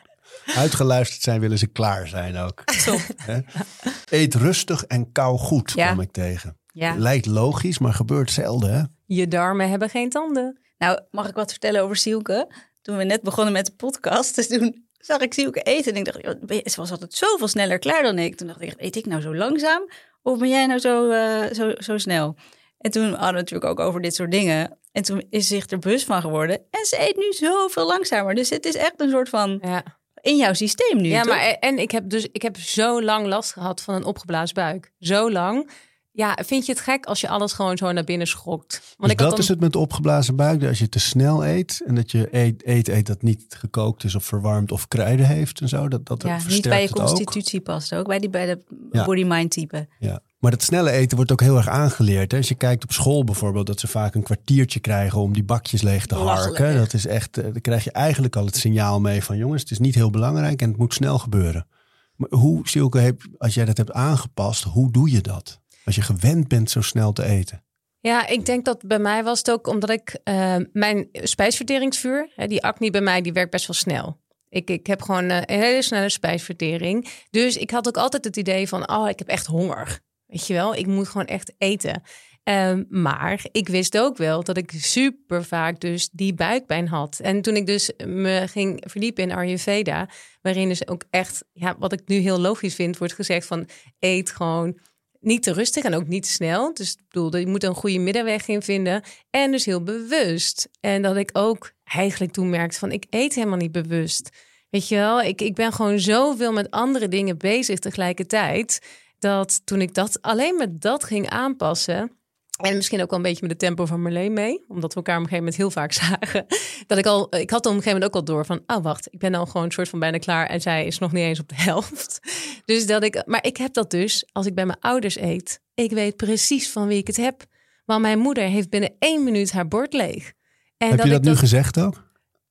[0.55, 2.63] uitgeluisterd zijn, willen ze klaar zijn ook.
[4.09, 5.85] Eet rustig en kou goed, Ja.
[5.85, 6.57] kwam ik tegen.
[6.71, 6.95] Ja.
[6.97, 8.83] Lijkt logisch, maar gebeurt zelden, hè?
[9.05, 10.59] Je darmen hebben geen tanden.
[10.77, 12.51] Nou, mag ik wat vertellen over Sielke?
[12.81, 15.93] Toen we net begonnen met de podcast, dus toen zag ik Sielke eten.
[15.93, 18.35] En ik dacht, ze was altijd zoveel sneller klaar dan ik.
[18.35, 19.89] Toen dacht ik, eet ik nou zo langzaam?
[20.21, 22.35] Of ben jij nou zo, eh, zo, zo snel?
[22.77, 24.77] En toen hadden we het natuurlijk ook over dit soort dingen.
[24.91, 26.57] En toen is ze zich er bewust van geworden.
[26.71, 28.35] En ze eet nu zoveel langzamer.
[28.35, 29.83] Dus het is echt een soort van Ja,
[30.21, 31.09] in jouw systeem nu.
[31.09, 31.33] ja toch?
[31.35, 34.91] maar en ik heb dus ik heb zo lang last gehad van een opgeblazen buik.
[34.99, 35.69] Zo lang.
[36.15, 38.81] Ja, vind je het gek als je alles gewoon zo naar binnen schokt?
[38.97, 40.59] Want Dus ik dat is het met de opgeblazen buik.
[40.59, 44.03] dat Als je te snel eet en dat je eet, eet, eet dat niet gekookt
[44.03, 45.87] is of verwarmd of kruiden heeft en zo.
[45.87, 46.95] Dat, dat Ja, versterkt niet bij je ook.
[46.95, 48.07] constitutie past ook.
[48.07, 49.05] Bij, die, bij de Ja.
[49.05, 49.87] body-mind type.
[49.99, 50.19] Ja.
[50.39, 52.31] Maar dat snelle eten wordt ook heel erg aangeleerd.
[52.31, 52.37] Hè?
[52.37, 55.81] Als je kijkt op school bijvoorbeeld, dat ze vaak een kwartiertje krijgen om die bakjes
[55.81, 56.75] leeg te harken.
[56.75, 59.71] Dat is echt, eh, dan krijg je eigenlijk al het signaal mee van jongens, het
[59.71, 61.67] is niet heel belangrijk en het moet snel gebeuren.
[62.15, 65.59] Maar hoe, Silke, als jij dat hebt aangepast, hoe doe je dat?
[65.85, 67.63] Als je gewend bent zo snel te eten.
[67.99, 72.63] Ja, ik denk dat bij mij was het ook omdat ik eh, mijn spijsverteringsvuur, die
[72.63, 74.23] acne bij mij, die werkt best wel snel.
[74.49, 77.07] Ik, ik heb gewoon eh, een hele snelle spijsvertering.
[77.29, 79.99] Dus ik had ook altijd het idee van, oh, ik heb echt honger.
[80.25, 82.01] Weet je wel, ik moet gewoon echt eten.
[82.43, 87.19] Ehm, maar ik wist ook wel dat ik super vaak dus die buikpijn had.
[87.19, 90.09] En toen ik dus me ging verdiepen in Ayurveda,
[90.41, 93.67] waarin dus ook echt, ja, wat ik nu heel logisch vind, wordt gezegd van
[93.99, 94.79] eet gewoon
[95.25, 96.73] niet te rustig en ook niet te snel.
[96.73, 99.01] Dus ik bedoel, je moet een goede middenweg in vinden.
[99.29, 100.69] En dus heel bewust.
[100.79, 104.29] En dat ik ook eigenlijk toen merkte van ik eet helemaal niet bewust.
[104.69, 108.79] Weet je wel, ik, ik ben gewoon zoveel met andere dingen bezig tegelijkertijd.
[109.19, 112.11] Dat toen ik dat alleen met dat ging aanpassen.
[112.55, 114.65] En misschien ook wel een beetje met het tempo van Marleen mee.
[114.67, 116.45] Omdat we elkaar op een gegeven moment heel vaak zagen.
[116.87, 119.07] Dat ik al, ik had op een gegeven moment ook al door van, oh wacht,
[119.13, 120.47] ik ben al gewoon een soort van bijna klaar.
[120.47, 122.19] En zij is nog niet eens op de helft.
[122.65, 125.61] Dus dat ik, maar ik heb dat dus als ik bij mijn ouders eet.
[125.73, 127.45] Ik weet precies van wie ik het heb.
[127.85, 130.33] Want mijn moeder heeft binnen één minuut haar bord leeg.
[130.77, 132.03] En heb je dat ik nu gezegd ook?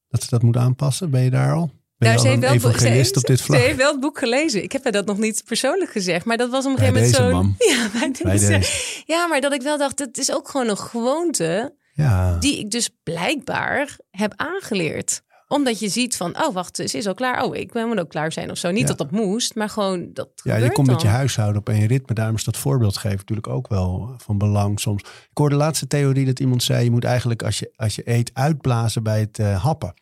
[0.08, 1.10] Dat ze dat moet aanpassen?
[1.10, 1.70] Ben je daar al?
[1.98, 3.60] Ben Nou, ze een heeft, wel, ze, heeft, op dit ze vlak?
[3.60, 4.62] heeft wel het boek gelezen.
[4.62, 6.24] Ik heb haar dat nog niet persoonlijk gezegd.
[6.24, 7.34] Maar dat was op een gegeven moment deze, zo.
[7.36, 7.54] mam.
[7.70, 8.48] Ja, bij Bij deze.
[8.48, 9.02] deze.
[9.06, 11.74] ja, maar dat ik wel dacht, het is ook gewoon een gewoonte.
[11.96, 12.36] Ja.
[12.38, 15.22] die ik dus blijkbaar heb aangeleerd.
[15.48, 17.44] Omdat je ziet van, oh wacht, ze is al klaar.
[17.44, 18.70] Oh, ik moet ook klaar zijn of zo.
[18.70, 18.86] Niet Ja.
[18.86, 22.14] dat dat moest, maar gewoon dat Ja, je komt met je huishouden op één ritme.
[22.14, 25.02] Daarom is dat voorbeeld geven natuurlijk ook wel van belang soms.
[25.02, 26.84] Ik hoorde de laatste theorie dat iemand zei...
[26.84, 29.94] je moet eigenlijk als je, als je eet uitblazen bij het eh, happen.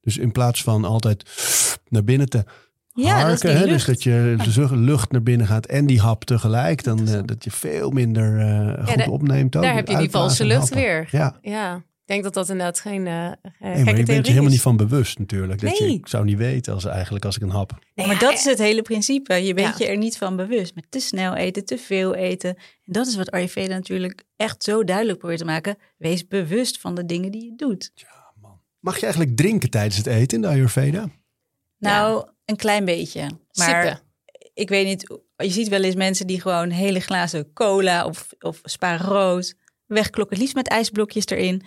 [0.00, 1.24] Dus in plaats van altijd
[1.88, 2.44] naar binnen te
[2.94, 3.58] Ja, harken...
[3.58, 6.84] hè, dus dat je de lucht naar binnen gaat en die hap tegelijk...
[6.84, 9.56] dan eh, dat je veel minder eh, goed opneemt.
[9.56, 10.76] Ook, Daar heb je die valse lucht happen.
[10.78, 11.08] weer.
[11.10, 14.06] Ja, Ja, ik denk dat dat inderdaad geen eh eh, nee, gekke maar je bent
[14.26, 14.52] je helemaal is.
[14.52, 15.60] niet van bewust natuurlijk.
[15.60, 15.94] Dat je, Nee.
[15.94, 17.78] ik zou niet weten als eigenlijk als ik een hap...
[17.94, 19.34] Nee, maar ja, dat eh, is het hele principe.
[19.34, 19.84] Je bent Ja.
[19.84, 20.74] je er niet van bewust.
[20.74, 22.48] Met te snel eten, te veel eten.
[22.56, 25.76] En dat is wat Ayurveda natuurlijk echt zo duidelijk probeert te maken.
[25.96, 27.92] Wees bewust van de dingen die je doet.
[28.80, 31.08] Mag je eigenlijk drinken tijdens het eten in de Ayurveda?
[31.78, 33.20] Nou, een klein beetje.
[33.52, 34.00] Maar Sippen.
[34.54, 38.60] ik weet niet, je ziet wel eens mensen die gewoon hele glazen cola of, of
[38.62, 39.54] spa rood
[39.86, 40.38] wegklokken.
[40.38, 41.62] Liefst met ijsblokjes erin.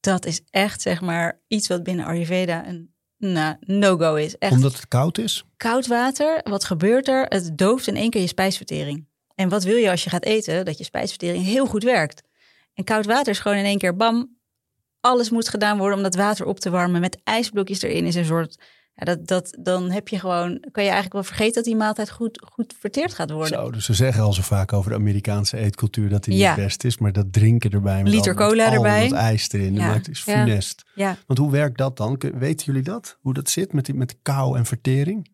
[0.00, 4.38] Dat is echt, zeg maar, iets wat binnen Ayurveda een nou, no-go is.
[4.38, 5.44] Echt Omdat het koud is?
[5.56, 7.24] koud water, wat gebeurt er?
[7.28, 9.06] Het dooft in één keer je spijsvertering.
[9.34, 10.64] En wat wil je als je gaat eten?
[10.64, 12.22] Dat je spijsvertering heel goed werkt.
[12.74, 14.36] En koud water is gewoon in één keer bam.
[15.02, 17.00] Alles moet gedaan worden om dat water op te warmen.
[17.00, 18.58] Met ijsblokjes erin is een soort...
[18.94, 22.10] Ja, dat, dat, dan heb je gewoon, kan je eigenlijk wel vergeten dat die maaltijd
[22.10, 23.58] goed, goed verteerd gaat worden.
[23.58, 26.54] Zo, dus ze zeggen al zo vaak over de Amerikaanse eetcultuur dat die Ja.
[26.54, 26.98] niet best is.
[26.98, 28.02] Maar dat drinken erbij.
[28.02, 29.08] Met Liter al, met cola erbij.
[29.08, 29.74] dat ijs erin.
[29.74, 29.92] Ja.
[29.92, 30.82] Het is funest.
[30.94, 32.20] Ja, Want hoe werkt dat dan?
[32.34, 33.18] Weten jullie dat?
[33.20, 35.30] Hoe dat zit met, die, met kou en vertering?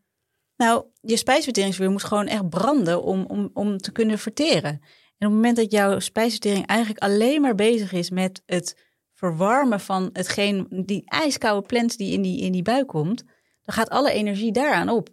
[0.57, 4.71] nou, je spijsverteringsvuur moet gewoon echt branden om, om, om te kunnen verteren.
[5.19, 8.88] En op het moment dat jouw spijsvertering eigenlijk alleen maar bezig is met het
[9.19, 13.25] verwarmen van hetgeen, die ijskoude plant die in die, in die buik komt,
[13.63, 15.09] dan gaat alle energie daaraan op.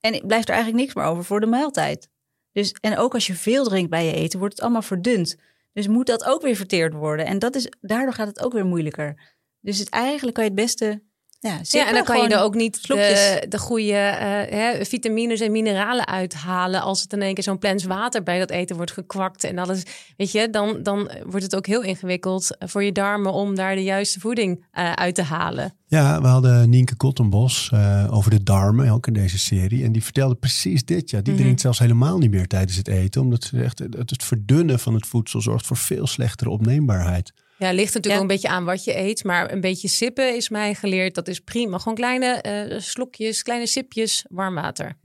[0.00, 2.08] En blijft er eigenlijk niks meer over voor de maaltijd.
[2.52, 5.36] Dus, en ook als je veel drinkt bij je eten, wordt het allemaal verdund.
[5.72, 7.26] Dus moet dat ook weer verteerd worden.
[7.26, 9.34] En dat is, daardoor gaat het ook weer moeilijker.
[9.60, 11.02] Dus het, eigenlijk kan je het beste
[11.40, 13.38] ja, en dan kan je er ook niet slokjes.
[13.40, 16.80] de, de goede eh, hè, vitamines en mineralen uithalen.
[16.82, 19.82] Als het in één keer zo'n plens water bij dat eten wordt gekwakt en alles.
[20.16, 23.82] Weet je, dan, dan wordt het ook heel ingewikkeld voor je darmen om daar de
[23.82, 25.74] juiste voeding eh, uit te halen.
[25.86, 29.84] Ja, we hadden Nienke Kottenbos eh, over de darmen, ook in deze serie.
[29.84, 31.10] En die vertelde precies dit.
[31.10, 31.20] Ja.
[31.20, 31.42] Die Mhm.
[31.42, 33.20] drinkt zelfs helemaal niet meer tijdens het eten.
[33.20, 37.32] Omdat ze zegt, het, het verdunnen van het voedsel zorgt voor veel slechtere opneembaarheid.
[37.58, 38.14] Ja, ligt natuurlijk Ja.
[38.14, 39.24] ook een beetje aan wat je eet.
[39.24, 41.14] Maar een beetje sippen is mij geleerd.
[41.14, 41.78] Dat is prima.
[41.78, 44.98] Gewoon kleine eh, slokjes, kleine sipjes warm water.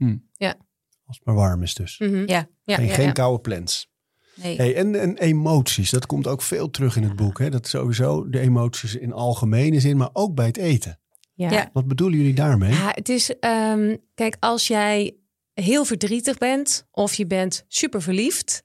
[1.06, 1.98] Als het maar warm is dus.
[1.98, 2.22] Mhm.
[2.26, 3.12] Ja, Ja, geen ja, geen ja.
[3.12, 3.90] koude plants.
[4.34, 4.56] nee.
[4.56, 7.38] Hey, en, en emoties, dat komt ook veel terug in het boek.
[7.38, 7.50] Hè?
[7.50, 10.98] Dat sowieso de emoties in algemene zin, maar ook bij het eten.
[11.34, 11.50] Ja.
[11.50, 11.70] Ja.
[11.72, 12.72] Wat bedoelen jullie daarmee?
[12.72, 15.16] Ja, het is, ehm, kijk, als jij
[15.52, 18.62] heel verdrietig bent of je bent super verliefd,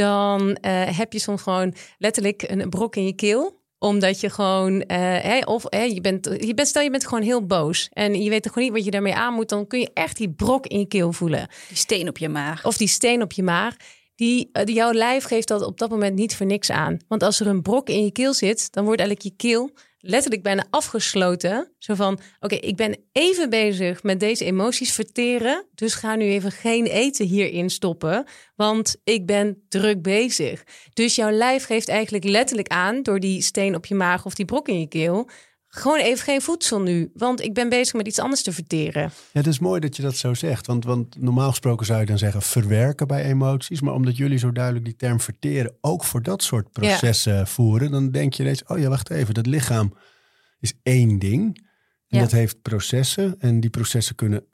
[0.00, 4.80] dan eh, heb je soms gewoon letterlijk een brok in je keel omdat je gewoon,
[4.80, 8.46] eh, of je, bent, je bent, stel je bent gewoon heel boos en je weet
[8.46, 10.86] gewoon niet wat je daarmee aan moet, dan kun je echt die brok in je
[10.86, 11.48] keel voelen.
[11.68, 12.64] Die steen op je maag.
[12.64, 13.76] Of die steen op je maag.
[14.14, 16.98] die, eh, die, jouw lijf geeft dat op dat moment niet voor niks aan.
[17.08, 19.70] Want als er een brok in je keel zit, dan wordt eigenlijk je keel
[20.00, 21.72] letterlijk bijna afgesloten.
[21.78, 25.66] Zo van, oké, ik ben even bezig met deze emoties verteren.
[25.74, 28.26] Dus ga nu even geen eten hierin stoppen.
[28.56, 30.64] Want ik ben druk bezig.
[30.92, 33.02] Dus jouw lijf geeft eigenlijk letterlijk aan...
[33.02, 35.28] door die steen op je maag of die brok in je keel...
[35.72, 39.02] Gewoon even geen voedsel nu, want ik ben bezig met iets anders te verteren.
[39.02, 40.66] Ja, het is mooi dat je dat zo zegt.
[40.66, 43.80] Want, want normaal gesproken zou je dan zeggen verwerken bij emoties.
[43.80, 48.10] Maar omdat jullie zo duidelijk die term verteren ook voor dat soort processen voeren, dan
[48.10, 49.94] denk je ineens: oh ja, wacht even, dat lichaam
[50.60, 51.68] is één ding.
[52.08, 53.34] En dat heeft processen.
[53.38, 54.44] En die processen kunnen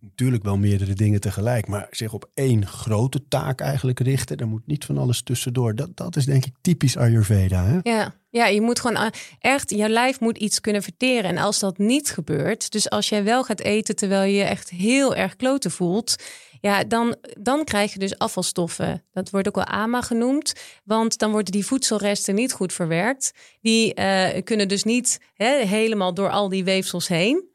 [0.00, 4.36] natuurlijk wel meerdere dingen tegelijk, maar zich op één grote taak eigenlijk richten.
[4.36, 5.74] Er moet niet van alles tussendoor.
[5.74, 7.64] Dat, dat is denk ik typisch Ayurveda.
[7.64, 7.78] Hè?
[7.82, 8.14] Ja.
[8.30, 9.06] ja, je moet gewoon eh,
[9.38, 11.30] echt, je lijf moet iets kunnen verteren.
[11.30, 14.70] En als dat niet gebeurt, dus als jij wel gaat eten terwijl je je echt
[14.70, 16.16] heel erg kloten voelt,
[16.60, 19.04] ja, dan, dan krijg je dus afvalstoffen.
[19.12, 20.52] Dat wordt ook wel AMA genoemd,
[20.84, 23.32] want dan worden die voedselresten niet goed verwerkt.
[23.60, 27.49] Die uh, kunnen dus niet hè, helemaal door al die weefsels heen.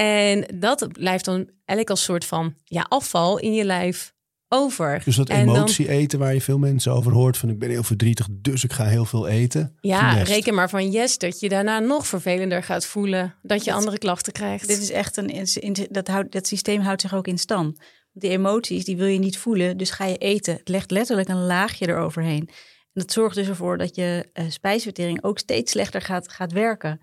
[0.00, 4.14] En dat blijft dan eigenlijk als soort van ja, afval in je lijf
[4.48, 5.02] over.
[5.04, 8.26] Dus dat emotie eten waar je veel mensen over hoort van ik ben heel verdrietig,
[8.30, 9.76] dus ik ga heel veel eten.
[9.80, 13.98] Ja, reken maar van yes dat je daarna nog vervelender gaat voelen, dat je andere
[13.98, 14.68] klachten krijgt.
[14.68, 15.46] Dit is echt een
[15.90, 17.78] dat houdt dat systeem houdt zich ook in stand.
[18.12, 20.54] Die emoties die wil je niet voelen, dus ga je eten.
[20.54, 22.48] Het legt letterlijk een laagje eroverheen.
[22.92, 27.00] En dat zorgt dus ervoor dat je uh, spijsvertering ook steeds slechter gaat, gaat werken.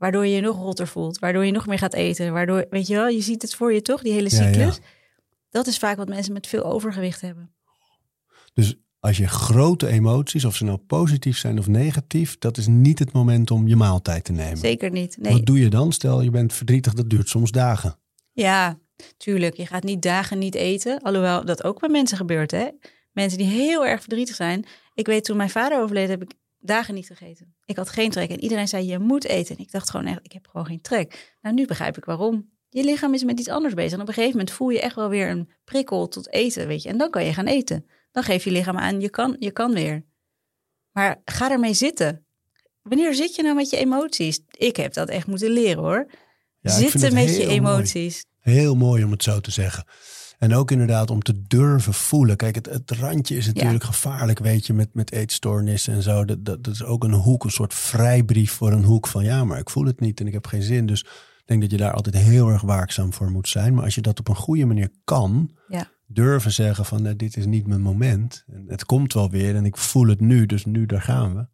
[0.00, 1.18] Waardoor je je nog rotter voelt.
[1.18, 2.32] Waardoor je nog meer gaat eten.
[2.32, 4.78] Waardoor, weet je wel, je ziet het voor je toch, die hele cyclus.
[5.50, 7.50] Dat is vaak wat mensen met veel overgewicht hebben.
[8.54, 12.98] Dus als je grote emoties, of ze nou positief zijn of negatief, dat is niet
[12.98, 14.56] het moment om je maaltijd te nemen.
[14.56, 15.16] Zeker niet.
[15.20, 15.32] Nee.
[15.32, 15.92] Wat doe je dan?
[15.92, 17.98] Stel je bent verdrietig, dat duurt soms dagen.
[18.32, 18.78] Ja,
[19.16, 19.56] tuurlijk.
[19.56, 21.02] Je gaat niet dagen niet eten.
[21.02, 22.50] Alhoewel dat ook bij mensen gebeurt.
[22.50, 22.68] Hè?
[23.12, 24.64] Mensen die heel erg verdrietig zijn.
[24.94, 27.54] Ik weet toen mijn vader overleed, heb ik dagen niet gegeten.
[27.64, 29.56] Ik had geen trek en iedereen zei je moet eten.
[29.56, 31.36] En ik dacht gewoon echt, ik heb gewoon geen trek.
[31.40, 32.50] Nou, nu begrijp ik waarom.
[32.68, 33.92] Je lichaam is met iets anders bezig.
[33.92, 36.82] En op een gegeven moment voel je echt wel weer een prikkel tot eten, weet
[36.82, 36.88] je.
[36.88, 37.86] En dan kan je gaan eten.
[38.12, 40.04] Dan geef je lichaam aan, je kan, je kan weer.
[40.92, 42.24] Maar ga ermee zitten.
[42.82, 44.40] Wanneer zit je nou met je emoties?
[44.50, 46.06] Ik heb dat echt moeten leren hoor.
[46.62, 48.24] zitten met je emoties.
[48.38, 49.84] Heel mooi om het zo te zeggen.
[50.40, 52.36] En ook inderdaad om te durven voelen.
[52.36, 56.24] Kijk, het, het randje is natuurlijk gevaarlijk, weet je, met, met eetstoornissen en zo.
[56.24, 59.44] Dat, dat, dat, is ook een hoek, een soort vrijbrief voor een hoek van ja,
[59.44, 60.86] maar ik voel het niet en ik heb geen zin.
[60.86, 63.74] Dus ik denk dat je daar altijd heel erg waakzaam voor moet zijn.
[63.74, 65.90] Maar als je dat op een goede manier kan, ja.
[66.06, 68.44] durven zeggen van nou, dit is niet mijn moment.
[68.46, 71.46] En het komt wel weer en ik voel het nu, dus nu daar gaan we.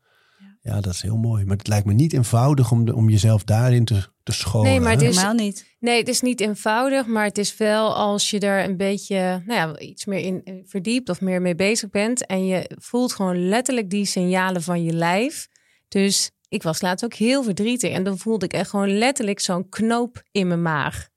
[0.66, 1.44] Ja, dat is heel mooi.
[1.44, 4.70] Maar het lijkt me niet eenvoudig om, de, om jezelf daarin te, te scholen.
[4.70, 5.76] Nee, maar het is, helemaal niet.
[5.78, 7.06] Nee, het is niet eenvoudig.
[7.06, 11.08] Maar het is wel als je daar een beetje nou ja, iets meer in verdiept
[11.08, 12.26] of meer mee bezig bent.
[12.26, 15.48] En je voelt gewoon letterlijk die signalen van je lijf.
[15.88, 17.90] Dus ik was laatst ook heel verdrietig.
[17.92, 21.08] En dan voelde ik echt gewoon letterlijk zo'n knoop in mijn maag.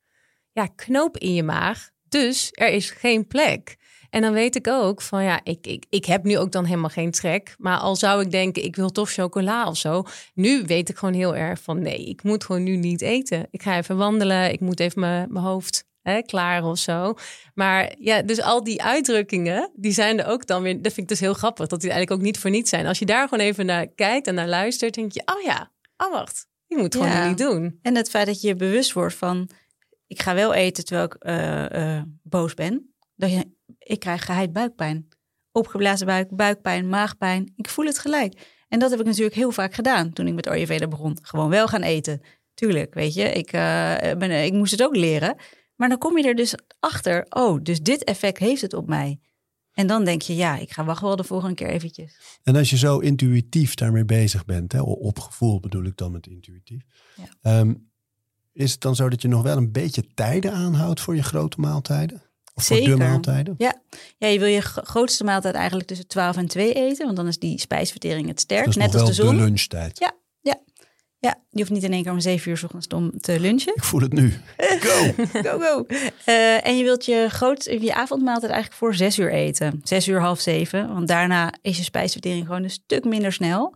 [0.51, 1.89] Ja, knoop in je maag.
[2.09, 3.77] Dus er is geen plek.
[4.09, 6.89] En dan weet ik ook van ja, ik, ik, ik heb nu ook dan helemaal
[6.89, 7.55] geen trek.
[7.57, 10.03] Maar al zou ik denken, ik wil toch chocola of zo.
[10.33, 13.47] Nu weet ik gewoon heel erg van nee, ik moet gewoon nu niet eten.
[13.51, 17.13] Ik ga even wandelen, ik moet even mijn, mijn hoofd hè, klaar of zo.
[17.53, 20.73] Maar ja, dus al die uitdrukkingen, die zijn er ook dan weer.
[20.73, 22.85] Dat vind ik dus heel grappig, dat die eigenlijk ook niet voor niets zijn.
[22.85, 26.11] Als je daar gewoon even naar kijkt en naar luistert, denk je, oh ja, oh
[26.11, 27.27] wacht, je moet gewoon ja.
[27.27, 27.79] niet doen.
[27.81, 29.49] En het feit dat je bewust wordt van,
[30.07, 32.88] ik ga wel eten terwijl ik uh, uh, boos ben.
[33.19, 35.07] Dat je ik krijg geheid buikpijn.
[35.51, 37.53] Opgeblazen buik, buikpijn, maagpijn.
[37.55, 38.63] Ik voel het gelijk.
[38.67, 41.17] En dat heb ik natuurlijk heel vaak gedaan toen ik met Ayurveda begon.
[41.21, 42.21] Gewoon wel gaan eten.
[42.53, 45.35] Tuurlijk, weet je, ik, uh, ben, ik moest het ook leren.
[45.75, 49.19] Maar dan kom je er dus achter, oh, dus dit effect heeft het op mij.
[49.73, 52.39] En dan denk je, ja, ik ga wachten wel de volgende keer eventjes.
[52.43, 56.27] En als je zo intuïtief daarmee bezig bent, hè, op gevoel bedoel ik dan met
[56.27, 56.83] intuïtief.
[57.41, 57.59] Ja.
[57.59, 57.91] Um,
[58.53, 61.59] is het dan zo dat je nog wel een beetje tijden aanhoudt voor je grote
[61.59, 62.28] maaltijden?
[62.61, 62.89] Zeker.
[62.89, 63.55] Voor de maaltijden?
[63.57, 63.81] Ja.
[64.17, 67.39] ja, je wil je grootste maaltijd eigenlijk tussen 12 en 2 eten, want dan is
[67.39, 68.77] die spijsvertering het sterkst.
[68.77, 69.35] net als de zon.
[69.35, 69.99] de lunchtijd.
[69.99, 70.59] Ja, ja.
[71.19, 73.75] Ja, je hoeft niet in één keer om 7 uur s ochtends om te lunchen.
[73.75, 74.33] Ik voel het nu.
[74.85, 75.13] Go!
[75.41, 75.85] go, go.
[76.25, 79.81] Uh, en je wilt je, groot, je avondmaaltijd eigenlijk voor 6 uur eten.
[79.83, 80.93] 6 uur, half 7.
[80.93, 83.75] Want daarna is je spijsvertering gewoon een stuk minder snel.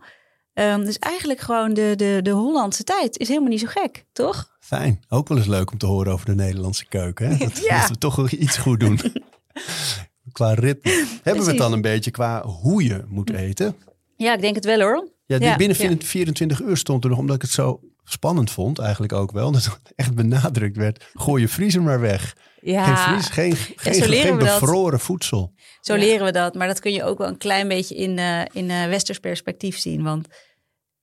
[0.54, 4.53] Um, dus eigenlijk gewoon de, de, de Hollandse tijd is helemaal niet zo gek, toch?
[4.64, 5.04] Fijn.
[5.08, 7.28] Ook wel eens leuk om te horen over de Nederlandse keuken.
[7.28, 7.36] Hè?
[7.44, 7.80] Dat, ja.
[7.80, 9.00] dat we toch iets goed doen.
[10.32, 11.06] qua ritme.
[11.22, 13.76] Hebben we het dan een beetje qua hoe je moet eten?
[14.16, 15.08] Ja, ik denk het wel hoor.
[15.26, 15.96] Ja, ja binnen ja.
[15.98, 19.64] 24 uur stond er nog, omdat ik het zo spannend vond, eigenlijk ook wel, dat
[19.64, 21.10] het echt benadrukt werd.
[21.14, 22.36] Gooi je vriezer maar weg.
[22.60, 22.94] Ja.
[22.96, 23.28] Geen vries,
[23.76, 24.38] geen, geen, dat.
[24.38, 25.52] bevroren voedsel.
[25.80, 26.00] Zo Ja.
[26.00, 26.54] leren we dat.
[26.54, 29.78] Maar dat kun je ook wel een klein beetje in, eh, in eh, westers perspectief
[29.78, 30.02] zien.
[30.02, 30.26] Want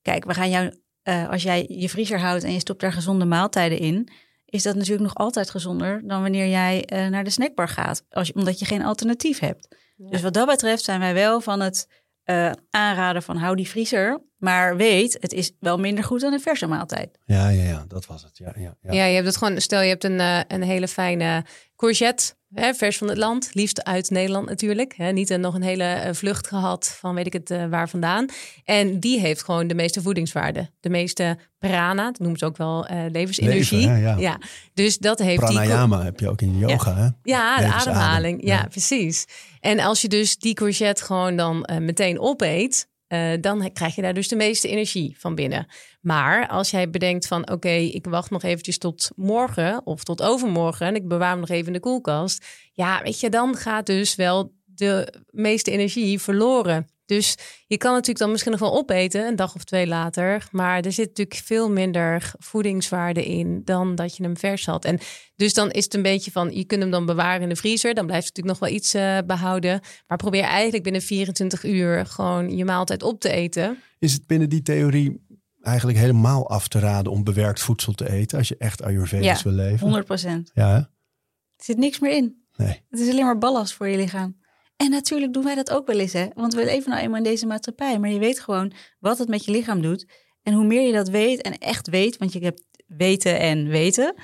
[0.01, 3.25] kijk, we gaan jou, eh, als jij je vriezer houdt en je stopt daar gezonde
[3.25, 4.09] maaltijden in,
[4.45, 8.05] is dat natuurlijk nog altijd gezonder dan wanneer jij eh, naar de snackbar gaat.
[8.09, 9.75] Als je, omdat je geen alternatief hebt.
[9.97, 11.87] Dus wat dat betreft zijn wij wel van het
[12.23, 14.23] eh, aanraden van hou die vriezer.
[14.37, 17.17] Maar weet, het is wel minder goed dan een verse maaltijd.
[17.25, 18.37] Ja, ja, ja, dat was het.
[18.37, 18.91] Ja, ja, ja.
[18.91, 19.61] Ja, je hebt het gewoon.
[19.61, 21.45] Stel, je hebt een, een hele fijne
[21.75, 24.93] courgette, hè, vers van het land, liefst uit Nederland natuurlijk.
[24.97, 27.89] Hè, niet een, nog een hele eh, vlucht gehad van weet ik het eh, waar
[27.89, 28.25] vandaan.
[28.63, 32.85] En die heeft gewoon de meeste voedingswaarde, de meeste prana, dat noemen ze ook wel
[32.85, 33.87] eh, levensenergie.
[33.87, 34.37] Leven, ja.
[34.73, 35.55] dus dat heeft die.
[35.55, 37.07] Pranayama heb je ook in yoga, hè?
[37.23, 38.45] Ja, de ademhaling.
[38.45, 38.67] Ja, Ja.
[38.69, 39.25] precies.
[39.59, 44.13] En als je dus die courgette gewoon dan meteen opeet, eh, dan krijg je daar
[44.13, 45.67] dus de meeste energie van binnen.
[46.01, 50.87] Maar als jij bedenkt van oké, ik wacht nog eventjes tot morgen of tot overmorgen
[50.87, 52.45] en ik bewaar hem nog even in de koelkast.
[52.73, 56.87] Ja, weet je, dan gaat dus wel de meeste energie verloren.
[57.11, 57.37] Dus
[57.67, 60.47] je kan natuurlijk dan misschien nog wel opeten, een dag of twee later.
[60.51, 64.85] Maar er zit natuurlijk veel minder voedingswaarde in dan dat je hem vers had.
[64.85, 64.99] En
[65.35, 67.93] dus dan is het een beetje van, je kunt hem dan bewaren in de vriezer.
[67.93, 69.81] Dan blijft het natuurlijk nog wel iets eh, behouden.
[70.07, 73.77] Maar probeer eigenlijk binnen 24 uur gewoon je maaltijd op te eten.
[73.99, 75.25] Is het binnen die theorie
[75.61, 79.43] eigenlijk helemaal af te raden om bewerkt voedsel te eten als je echt Ayurvedisch Ja,
[79.43, 79.79] wil leven?
[79.79, 80.51] 100 procent.
[80.53, 80.77] Ja, hè?
[80.77, 82.43] Er zit niks meer in.
[82.55, 82.81] Nee.
[82.89, 84.39] Het is alleen maar ballast voor je lichaam.
[84.81, 86.27] En natuurlijk doen wij dat ook wel eens, hè?
[86.33, 87.99] Want we leven nou eenmaal in deze maatschappij.
[87.99, 90.05] Maar je weet gewoon wat het met je lichaam doet.
[90.43, 94.15] En hoe meer je dat weet en echt weet, want je hebt weten en weten,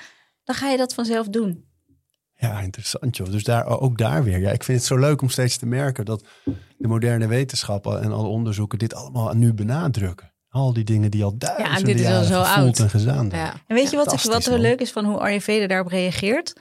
[0.43, 1.65] dan ga je dat vanzelf doen.
[2.33, 3.31] Ja, interessant joh.
[3.31, 4.39] Dus daar, ook daar weer.
[4.39, 6.23] Ja, ik vind het zo leuk om steeds te merken dat
[6.77, 10.33] de moderne wetenschappen en alle onderzoeken dit allemaal nu benadrukken.
[10.49, 13.05] Al die dingen die al duizenden dit is al jaren zo gevoeld oud.
[13.05, 13.29] en.
[13.29, 13.53] Ja.
[13.67, 14.61] En weet je wat, wat er man.
[14.61, 16.53] leuk is van hoe Ayurveda daarop reageert?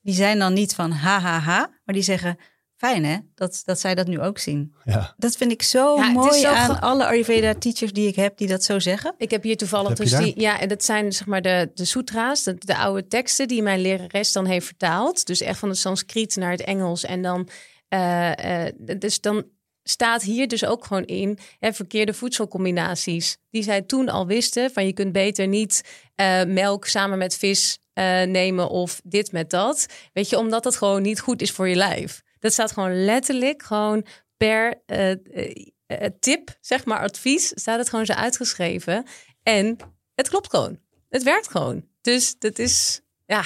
[0.00, 2.38] Die zijn dan niet van ha ha ha, maar die zeggen
[2.80, 4.74] fijn hè, dat, dat zij dat nu ook zien.
[4.84, 5.14] Ja.
[5.16, 8.48] Dat vind ik zo Ja, mooi zo aan alle Ayurveda teachers die ik heb die
[8.48, 9.14] dat zo zeggen.
[9.18, 12.42] Ik heb hier toevallig dus die, ja, en dat zijn zeg maar de, de sutra's,
[12.42, 15.26] de, de oude teksten die mijn lerares dan heeft vertaald.
[15.26, 17.04] Dus echt van het Sanskriet naar het Engels.
[17.04, 17.48] En dan,
[17.88, 19.44] eh, eh, dus dan
[19.82, 23.36] staat hier dus ook gewoon in hè, verkeerde voedselcombinaties.
[23.50, 25.82] Die zij toen al wisten van je kunt beter niet
[26.14, 29.86] eh, melk samen met vis eh, nemen of dit met dat.
[30.12, 32.22] Weet je, omdat dat gewoon niet goed is voor je lijf.
[32.40, 37.88] Dat staat gewoon letterlijk gewoon per eh, eh, eh, tip, zeg maar advies, staat het
[37.88, 39.04] gewoon zo uitgeschreven.
[39.42, 39.76] En
[40.14, 40.78] het klopt gewoon.
[41.08, 41.84] Het werkt gewoon.
[42.00, 43.44] Dus dat is, ja,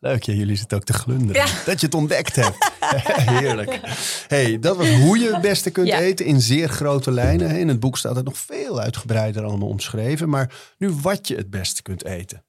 [0.00, 1.46] Leuk, ja, jullie zitten ook te glunderen.
[1.46, 1.52] Ja.
[1.64, 2.72] Dat je het ontdekt hebt.
[3.40, 3.80] Heerlijk.
[4.28, 5.98] hey, dat was hoe je het beste kunt Ja.
[5.98, 7.58] eten in zeer grote lijnen.
[7.58, 10.28] In het boek staat het nog veel uitgebreider allemaal omschreven.
[10.28, 12.44] Maar nu wat je het beste kunt eten.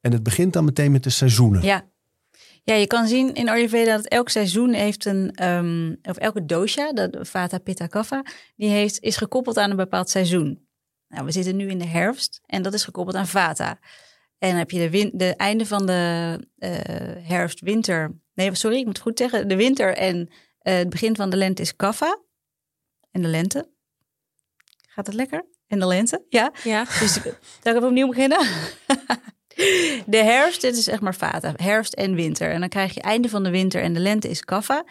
[0.00, 1.62] En het begint dan meteen met de seizoenen.
[1.62, 1.84] Ja.
[2.66, 6.92] Ja, je kan zien in Ayurveda dat elk seizoen heeft een, ehm, of elke dosha,
[6.92, 8.24] de Vata, Pitta, Kapha,
[8.56, 10.68] die heeft, is gekoppeld aan een bepaald seizoen.
[11.08, 13.78] Nou, we zitten nu in de herfst en dat is gekoppeld aan Vata.
[14.38, 16.70] En dan heb je de, win, de einde van de eh,
[17.28, 18.20] herfst, winter.
[18.34, 19.48] Nee, sorry, ik moet het goed zeggen.
[19.48, 22.18] De winter en eh, het begin van de lente is Kapha.
[23.10, 23.70] En de lente.
[24.88, 25.46] Gaat het lekker?
[25.66, 26.52] En de lente, ja.
[26.64, 26.84] ja.
[26.84, 28.46] Dus zal ik even opnieuw beginnen?
[30.06, 31.52] De herfst, dit is zeg maar vata.
[31.56, 32.50] Herfst en winter.
[32.50, 34.84] En dan krijg je einde van de winter en de lente is kapha.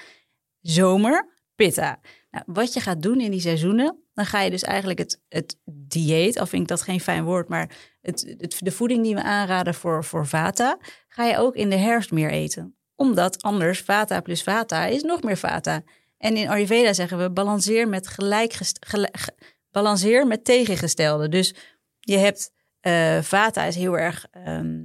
[0.62, 2.00] Zomer, pitta.
[2.32, 5.58] Nou, wat je gaat doen in die seizoenen, dan ga je dus eigenlijk het, het
[5.66, 7.70] dieet, al vind ik dat geen fijn woord, maar
[8.02, 11.76] het, het, de voeding die we aanraden voor, voor vata, ga je ook in de
[11.76, 12.76] herfst meer eten.
[12.96, 15.84] Omdat anders vata plus vata is nog meer vata.
[16.18, 19.36] En in Ayurveda zeggen we balanceer met, gelijkgest- gel- ge-
[19.72, 21.30] balanceer met tegengestelde.
[21.30, 21.54] Dus
[22.00, 22.52] je hebt
[22.86, 24.84] eh, vata is heel erg ehm,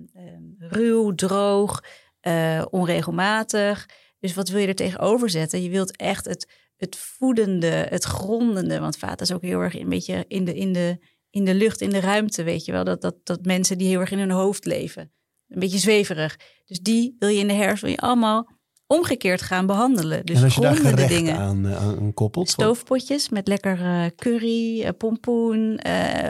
[0.58, 1.84] ruw, droog,
[2.20, 3.88] eh, onregelmatig.
[4.20, 5.62] Dus wat wil je er tegenover zetten?
[5.62, 8.80] Je wilt echt het, het voedende, het grondende.
[8.80, 10.98] Want vata is ook heel erg een beetje in de, in de,
[11.30, 12.84] in de lucht, in de ruimte, weet je wel.
[12.84, 15.12] Dat, dat, dat mensen die heel erg in hun hoofd leven.
[15.48, 16.38] Een beetje zweverig.
[16.64, 18.48] Dus die wil je in de herfst wil je allemaal
[18.86, 20.26] omgekeerd gaan behandelen.
[20.26, 21.36] Dus en als je daar dingen.
[21.36, 22.48] aan, eh, aan, koppelt.
[22.48, 25.80] Stoofpotjes met lekker curry, pompoen,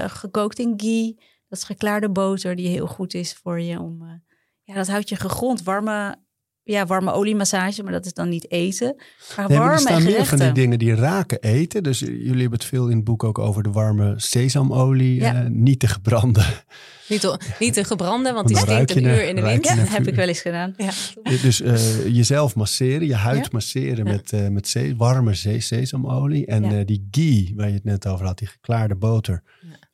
[0.06, 1.28] gekookt in ghee.
[1.50, 3.80] Dat is geklaarde boter die heel goed is voor je.
[3.80, 4.14] Om, eh,
[4.62, 5.62] ja, dat houdt je gegrond.
[5.62, 6.16] Warme,
[6.62, 8.94] ja, warme oliemassage, maar dat is dan niet eten.
[9.36, 11.82] Maar Nee, maar warme er staan en meer van die dingen die raken eten.
[11.82, 15.20] Dus jullie hebben het veel in het boek ook over de warme sesamolie.
[15.20, 15.34] Ja.
[15.34, 16.42] eh, niet te gebrande.
[17.08, 19.64] Niet, te- niet te gebranden, want die stinkt een uur in de wind.
[19.64, 20.74] Ja, heb ik wel eens gedaan.
[20.76, 20.90] Ja.
[21.22, 23.48] Dus eh, jezelf masseren, je huid Ja.
[23.52, 26.46] masseren met, eh, met se- warme se- sesamolie.
[26.46, 26.78] En Ja.
[26.78, 29.42] eh, die ghee, waar je het net over had, die geklaarde boter.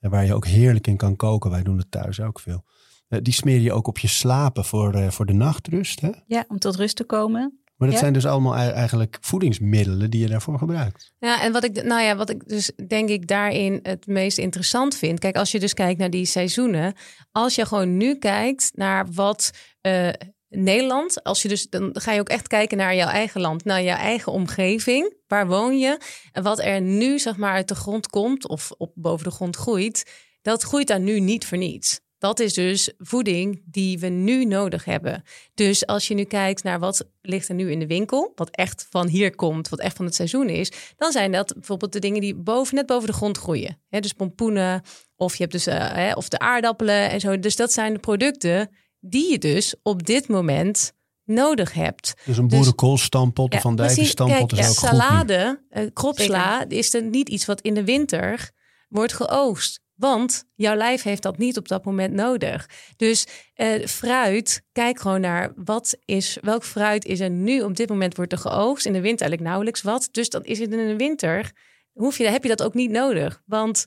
[0.01, 1.51] En waar je ook heerlijk in kan koken.
[1.51, 2.65] Wij doen het thuis ook veel.
[3.09, 6.01] Eh, die smeer je ook op je slapen voor, eh, voor de nachtrust.
[6.01, 6.11] Hè?
[6.27, 7.61] Ja, om tot rust te komen.
[7.77, 8.03] Maar dat Ja.
[8.03, 11.13] zijn dus allemaal ei- eigenlijk voedingsmiddelen die je daarvoor gebruikt.
[11.19, 14.95] Ja, en wat ik, nou ja, wat ik dus denk ik daarin het meest interessant
[14.97, 15.19] vind.
[15.19, 16.95] Kijk, als je dus kijkt naar die seizoenen.
[17.33, 19.51] Als je gewoon nu kijkt naar wat
[19.81, 20.09] eh,
[20.49, 21.23] Nederland.
[21.25, 23.97] Als je dus, dan ga je ook echt kijken naar jouw eigen land, naar jouw
[23.97, 25.15] eigen omgeving.
[25.27, 25.99] Waar woon je?
[26.33, 29.57] En wat er nu, zeg maar, uit de grond komt of op boven de grond
[29.57, 30.11] groeit.
[30.43, 32.01] Dat groeit daar nu niet voor niets.
[32.19, 35.23] Dat is dus voeding die we nu nodig hebben.
[35.55, 38.87] Dus als je nu kijkt naar wat ligt er nu in de winkel, wat echt
[38.91, 42.21] van hier komt, wat echt van het seizoen is, dan zijn dat bijvoorbeeld de dingen
[42.21, 43.81] die boven, net boven de grond groeien.
[43.89, 44.83] Hè, dus pompoenen,
[45.17, 47.39] of je hebt dus eh, hè, of de aardappelen en zo.
[47.39, 50.93] Dus dat zijn de producten die je dus op dit moment
[51.25, 52.15] nodig hebt.
[52.25, 54.91] Dus een Dus- boerenkoolstampot of van kijk, is ook goed.
[54.91, 54.99] nu.
[54.99, 58.51] salade, eh, kropsla, is er niet iets wat in de winter
[58.89, 59.81] wordt geoogst.
[59.97, 62.69] Want jouw lijf heeft dat niet op dat moment nodig.
[62.97, 67.89] Dus eh, fruit, kijk gewoon naar wat is, welk fruit is er nu op dit
[67.89, 68.87] moment wordt er geoogst.
[68.87, 70.09] In de winter eigenlijk nauwelijks wat.
[70.11, 71.53] Dus dan is het in de winter,
[71.93, 73.43] hoef je, heb je dat ook niet nodig.
[73.47, 73.87] Want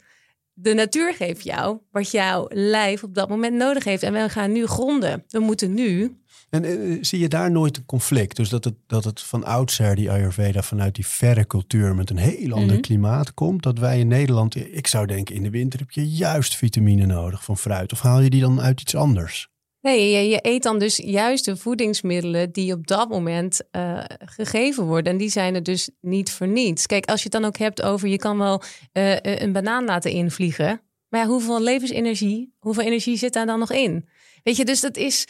[0.54, 4.04] de natuur geeft jou wat jouw lijf op dat moment nodig heeft.
[4.04, 5.24] En we gaan nu gronden.
[5.28, 8.36] We moeten nu En eh, zie je daar nooit een conflict?
[8.36, 12.18] Dus dat het, dat het van oudsher, die Ayurveda, vanuit die verre cultuur met een
[12.18, 12.82] heel ander Mhm.
[12.82, 13.64] klimaat komt.
[13.64, 17.44] Dat wij in Nederland, ik zou denken, in de winter heb je juist vitamine nodig
[17.44, 17.92] van fruit.
[17.92, 19.48] Of haal je die dan uit iets anders?
[19.82, 24.86] Nee, je, je eet dan dus juist de voedingsmiddelen die op dat moment eh, gegeven
[24.86, 25.12] worden.
[25.12, 26.86] En die zijn er dus niet voor niets.
[26.86, 29.86] Kijk, als je het dan ook hebt over je kan wel eh, eh, een banaan
[29.86, 30.82] laten invliegen.
[31.10, 34.10] Maar ja, hoeveel levensenergie, hoeveel energie zit daar dan nog in?
[34.44, 35.28] Weet je, dus dat is.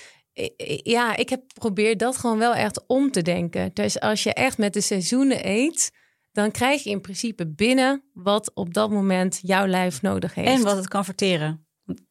[0.83, 3.71] Ja, ik heb geprobeerd dat gewoon wel echt om te denken.
[3.73, 5.91] Dus als je echt met de seizoenen eet,
[6.31, 10.47] dan krijg je in principe binnen wat op dat moment jouw lijf nodig heeft.
[10.47, 11.65] En wat het kan verteren.
[11.83, 12.01] Want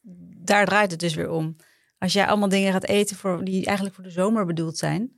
[0.44, 1.56] Daar draait het dus weer om.
[1.98, 5.12] Als jij allemaal dingen gaat eten voor, die eigenlijk voor de zomer bedoeld zijn.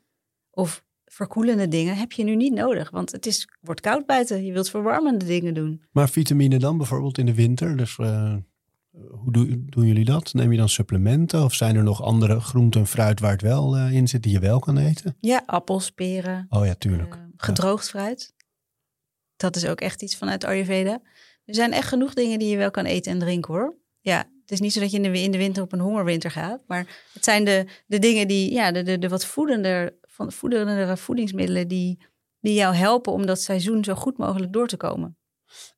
[0.50, 2.90] Of verkoelende dingen, heb je nu niet nodig.
[2.90, 4.44] Want het is, wordt koud buiten.
[4.44, 5.82] Je wilt verwarmende dingen doen.
[5.92, 7.76] Maar vitamine dan bijvoorbeeld in de winter?
[7.76, 8.36] Dus eh,
[8.92, 10.32] hoe doen, doen jullie dat?
[10.34, 11.44] Neem je dan supplementen?
[11.44, 14.32] Of zijn er nog andere groenten en fruit waar het wel eh, in zit die
[14.32, 15.16] je wel kan eten?
[15.20, 17.14] Ja, appels, peren, Oh ja, tuurlijk.
[17.14, 18.34] eh, gedroogd fruit.
[19.36, 21.00] Dat is ook echt iets vanuit Ayurveda.
[21.44, 23.76] Er zijn echt genoeg dingen die je wel kan eten en drinken hoor.
[24.00, 26.30] Ja, het is niet zo dat je in de, in de winter op een hongerwinter
[26.30, 26.62] gaat.
[26.66, 30.96] Maar het zijn de, de dingen die, ja, de, de, de wat voedender, van, voedendere
[30.96, 31.98] voedingsmiddelen die,
[32.40, 35.16] die jou helpen om dat seizoen zo goed mogelijk door te komen.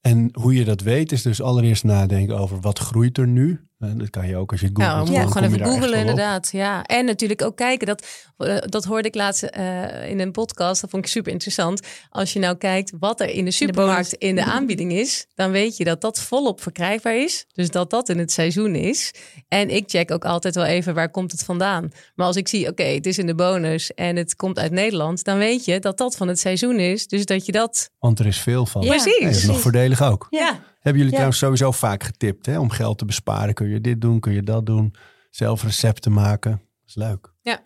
[0.00, 3.66] En hoe je dat weet is dus allereerst nadenken over wat groeit er nu.
[3.90, 5.08] En dat kan je ook als je het Ja, googelt.
[5.08, 5.32] we moeten dan
[5.68, 6.00] gewoon even op.
[6.00, 6.48] inderdaad.
[6.52, 6.84] Ja.
[6.84, 8.06] En natuurlijk ook kijken, dat,
[8.36, 11.80] eh, dat hoorde ik laatst eh, in een podcast, dat vond ik super interessant.
[12.10, 15.76] Als je nou kijkt wat er in de supermarkt in de aanbieding is, dan weet
[15.76, 17.46] je dat dat volop verkrijgbaar is.
[17.52, 19.14] Dus dat dat in het seizoen is.
[19.48, 21.90] En ik check ook altijd wel even waar komt het vandaan.
[22.14, 25.24] Maar als ik zie, oké, het is in de bonus en het komt uit Nederland,
[25.24, 27.06] dan weet je dat dat van het seizoen is.
[27.06, 27.90] Dus dat je dat...
[27.98, 28.82] Want er is veel van.
[28.82, 29.18] Ja, Precies.
[29.18, 30.26] En dat is nog voordelig ook.
[30.30, 32.58] Ja, Hebben jullie trouwens sowieso vaak getipt hè?
[32.58, 33.54] om geld te besparen?
[33.54, 34.94] Kun je dit doen, kun je dat doen?
[35.30, 36.50] Zelf recepten maken.
[36.50, 37.32] Dat is leuk.
[37.40, 37.60] Ja.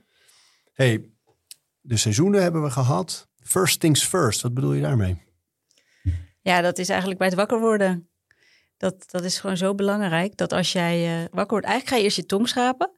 [0.72, 1.10] hey,
[1.80, 3.28] de seizoenen hebben we gehad.
[3.40, 5.24] First things first, wat bedoel je daarmee?
[6.40, 8.08] ja, dat is eigenlijk bij het wakker worden.
[8.76, 10.36] Dat, dat is gewoon zo belangrijk.
[10.36, 12.90] Dat als jij eh, wakker wordt, eigenlijk ga je eerst je tong schrapen.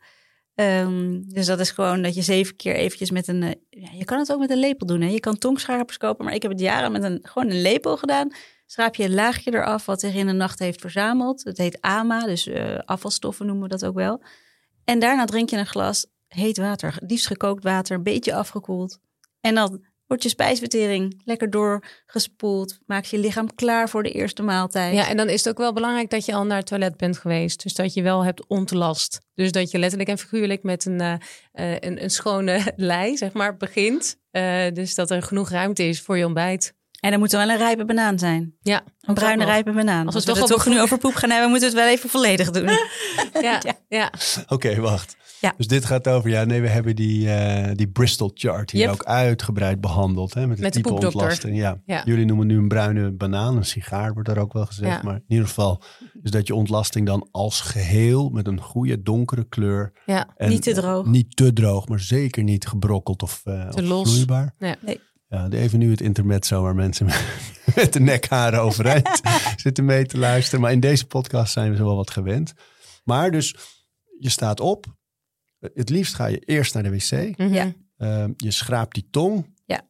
[0.55, 3.43] Ehm, dus dat is gewoon dat je zeven keer eventjes met een...
[3.43, 5.01] eh, ja, je kan het ook met een lepel doen.
[5.01, 5.09] Hè?
[5.09, 8.29] Je kan tongschrapers kopen, maar ik heb het jaren met een, gewoon een lepel gedaan.
[8.71, 11.45] Schraap je een laagje eraf wat zich in de nacht heeft verzameld.
[11.45, 14.23] Het heet AMA, dus eh, afvalstoffen noemen we dat ook wel.
[14.85, 16.97] En daarna drink je een glas heet water.
[17.07, 18.99] Liefst gekookt water, een beetje afgekoeld.
[19.41, 22.79] En dan wordt je spijsvertering lekker doorgespoeld.
[22.87, 24.95] Maak je lichaam klaar voor de eerste maaltijd.
[24.95, 27.19] Ja, en dan is het ook wel belangrijk dat je al naar het toilet bent
[27.19, 27.63] geweest.
[27.63, 29.21] Dus dat je wel hebt ontlast.
[29.35, 31.13] Dus dat je letterlijk en figuurlijk met een, eh,
[31.53, 34.17] eh, een, een schone lei, zeg maar, begint.
[34.73, 36.77] Dus dat er genoeg ruimte is voor je ontbijt.
[37.01, 38.55] En dan moet er wel een rijpe banaan zijn.
[38.61, 40.07] Ja, Een bruine rijpe banaan.
[40.07, 41.75] Als Als, we toch het over toch nu poep- over poep gaan hebben, moeten we
[41.77, 42.69] het wel even volledig doen.
[43.49, 44.13] Ja, ja.
[44.49, 45.17] Oké, wacht.
[45.41, 45.55] Ja.
[45.57, 48.91] Dus dit gaat over, ja, nee, we hebben die, eh, die Bristol chart hier Yep.
[48.93, 50.35] ook uitgebreid behandeld.
[50.35, 51.57] Hè, met de Met de type ontlasting.
[51.57, 51.81] Ja.
[51.87, 52.03] Ja.
[52.05, 54.97] Jullie noemen nu een bruine banaan, een sigaar wordt daar ook wel gezegd.
[54.97, 55.03] Ja.
[55.03, 55.83] Maar in ieder geval
[56.23, 59.93] is dat je ontlasting dan als geheel met een goede donkere kleur.
[60.07, 60.29] ja.
[60.37, 61.07] En, Niet te eh, droog.
[61.07, 64.11] niet te droog, maar zeker niet gebrokkeld of, eh, Te of los.
[64.11, 64.55] vloeibaar.
[64.59, 65.01] Nee.
[65.29, 67.07] Ja, even nu het intermezzo waar mensen
[67.75, 69.21] met de nekharen overeind
[69.57, 70.61] zitten mee te luisteren.
[70.61, 72.53] Maar in deze podcast zijn we zo wel wat gewend.
[73.05, 73.55] Maar dus,
[74.19, 74.87] je staat op.
[75.75, 77.39] Het liefst ga je eerst naar de wc.
[77.39, 77.53] Mhm.
[77.55, 77.73] Ja.
[77.97, 79.55] Ehm, je schraapt die tong.
[79.67, 79.81] Ja.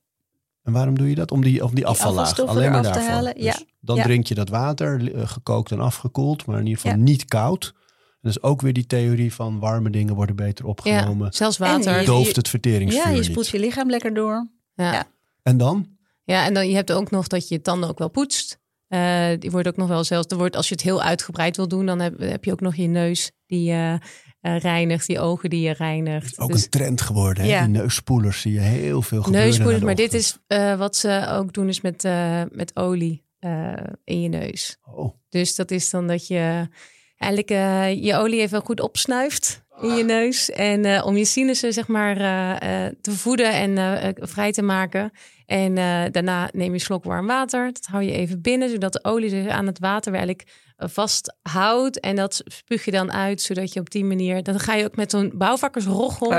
[0.63, 1.31] En waarom doe je dat?
[1.31, 2.41] Om die, om die afvallaag.
[2.41, 3.53] Alleen maar eraf te halen, ja.
[3.53, 4.03] Dus dan Ja.
[4.03, 6.47] drink je dat water, eh, gekookt en afgekoeld.
[6.47, 7.03] Maar in ieder geval Ja.
[7.05, 7.75] niet koud.
[8.21, 11.27] Dus ook weer die theorie van warme dingen worden beter opgenomen.
[11.27, 12.01] Ja, zelfs En water.
[12.01, 14.49] je- Dooft het Ja, verteringsvuur je spoelt je lichaam lekker door.
[14.75, 15.07] Ja.
[15.49, 15.97] En dan?
[16.25, 18.59] Ja, en dan je hebt ook nog dat je je tanden ook wel poetst.
[18.89, 20.27] Eh, die wordt ook nog wel zelfs.
[20.27, 22.75] Er wordt, als je het heel uitgebreid wil doen, dan heb, heb je ook nog
[22.75, 23.99] je neus die je
[24.41, 26.39] eh, reinigt, je ogen die je reinigt.
[26.39, 27.45] Ook Dus een trend geworden.
[27.45, 27.51] Hè?
[27.51, 27.61] Ja.
[27.61, 29.49] Die neusspoelers zie je heel veel gebeuren.
[29.49, 33.27] neuspoeders, na maar dit is eh, wat ze ook doen is met, eh, met olie
[33.39, 33.73] eh,
[34.05, 34.79] in je neus.
[34.85, 36.69] Oh, Dus dat is dan dat je
[37.17, 40.51] eigenlijk eh, je olie even goed opsnuift in je neus.
[40.51, 45.13] En eh, om je sinussen zeg maar eh, eh, te voeden en vrij te maken.
[45.49, 47.73] En eh, daarna neem je een slok warm water.
[47.73, 52.01] Dat hou je even binnen, zodat de olie zich aan het water eigenlijk eh, vasthoudt.
[52.01, 54.43] En dat spuug je dan uit, zodat je op die manier...
[54.43, 55.33] Dan ga je ook met zo'n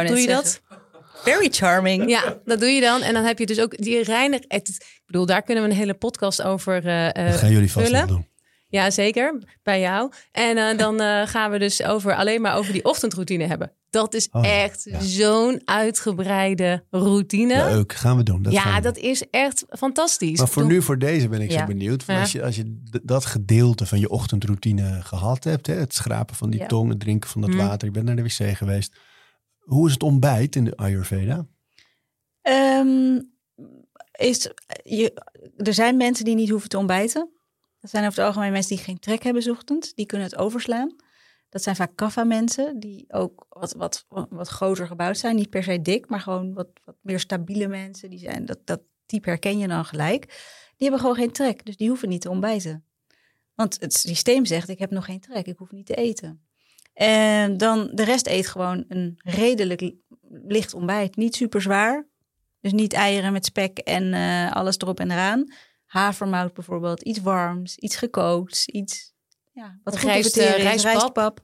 [0.03, 0.43] net doe je zeggen.
[0.43, 0.61] dat?
[1.13, 2.09] Very charming.
[2.09, 3.01] Ja, dat doe je dan.
[3.01, 4.39] En dan heb je dus ook die reinig...
[4.47, 8.07] Het, ik bedoel, daar kunnen we een hele podcast over dat gaan jullie vast vullen.
[8.07, 8.28] doen.
[8.71, 9.43] Ja, zeker.
[9.63, 10.11] Bij jou.
[10.31, 13.71] En eh, dan eh, gaan we dus over, alleen maar over die ochtendroutine hebben.
[13.89, 14.49] Dat is Oh, ja.
[14.51, 14.99] echt Ja.
[15.01, 17.53] zo'n uitgebreide routine.
[17.53, 18.41] Ja, Leuk, gaan we doen.
[18.41, 19.03] Dat we dat doen.
[19.03, 20.37] is echt fantastisch.
[20.37, 21.59] Maar voor nu, voor deze ben ik Ja.
[21.59, 22.03] zo benieuwd.
[22.03, 22.21] Van Ja.
[22.21, 26.49] Als je, als je dat gedeelte van je ochtendroutine gehad hebt, hè, het schrapen van
[26.49, 26.65] die Ja.
[26.67, 27.59] tong, het drinken van dat Mhm.
[27.59, 28.95] water, je bent naar de wc geweest.
[29.59, 31.45] Hoe is het ontbijt in de Ayurveda?
[32.41, 33.19] Ehm,
[34.11, 34.49] is,
[34.83, 35.13] je,
[35.57, 37.29] er zijn mensen die niet hoeven te ontbijten.
[37.89, 39.93] Dat zijn over het algemeen mensen die geen trek hebben ochtends.
[39.93, 40.95] Die kunnen het overslaan.
[41.49, 45.35] Dat zijn vaak kaffa-mensen die ook wat, wat, wat groter gebouwd zijn.
[45.35, 48.09] Niet per se dik, maar gewoon wat, wat meer stabiele mensen.
[48.09, 50.25] Die zijn, dat, dat type herken je dan gelijk.
[50.77, 52.85] Die hebben gewoon geen trek, dus die hoeven niet te ontbijten.
[53.55, 56.47] Want het systeem zegt, ik heb nog geen trek, ik hoef niet te eten.
[56.93, 61.15] En dan de rest eet gewoon een redelijk li- licht ontbijt.
[61.15, 62.07] Niet super zwaar,
[62.61, 65.53] dus niet eieren met spek en eh, alles erop en eraan.
[65.89, 69.13] Havermout bijvoorbeeld, iets warms, iets gekookt, iets
[69.51, 70.83] ja, wat goed Rijst, eh, is.
[70.83, 71.39] rijstpap.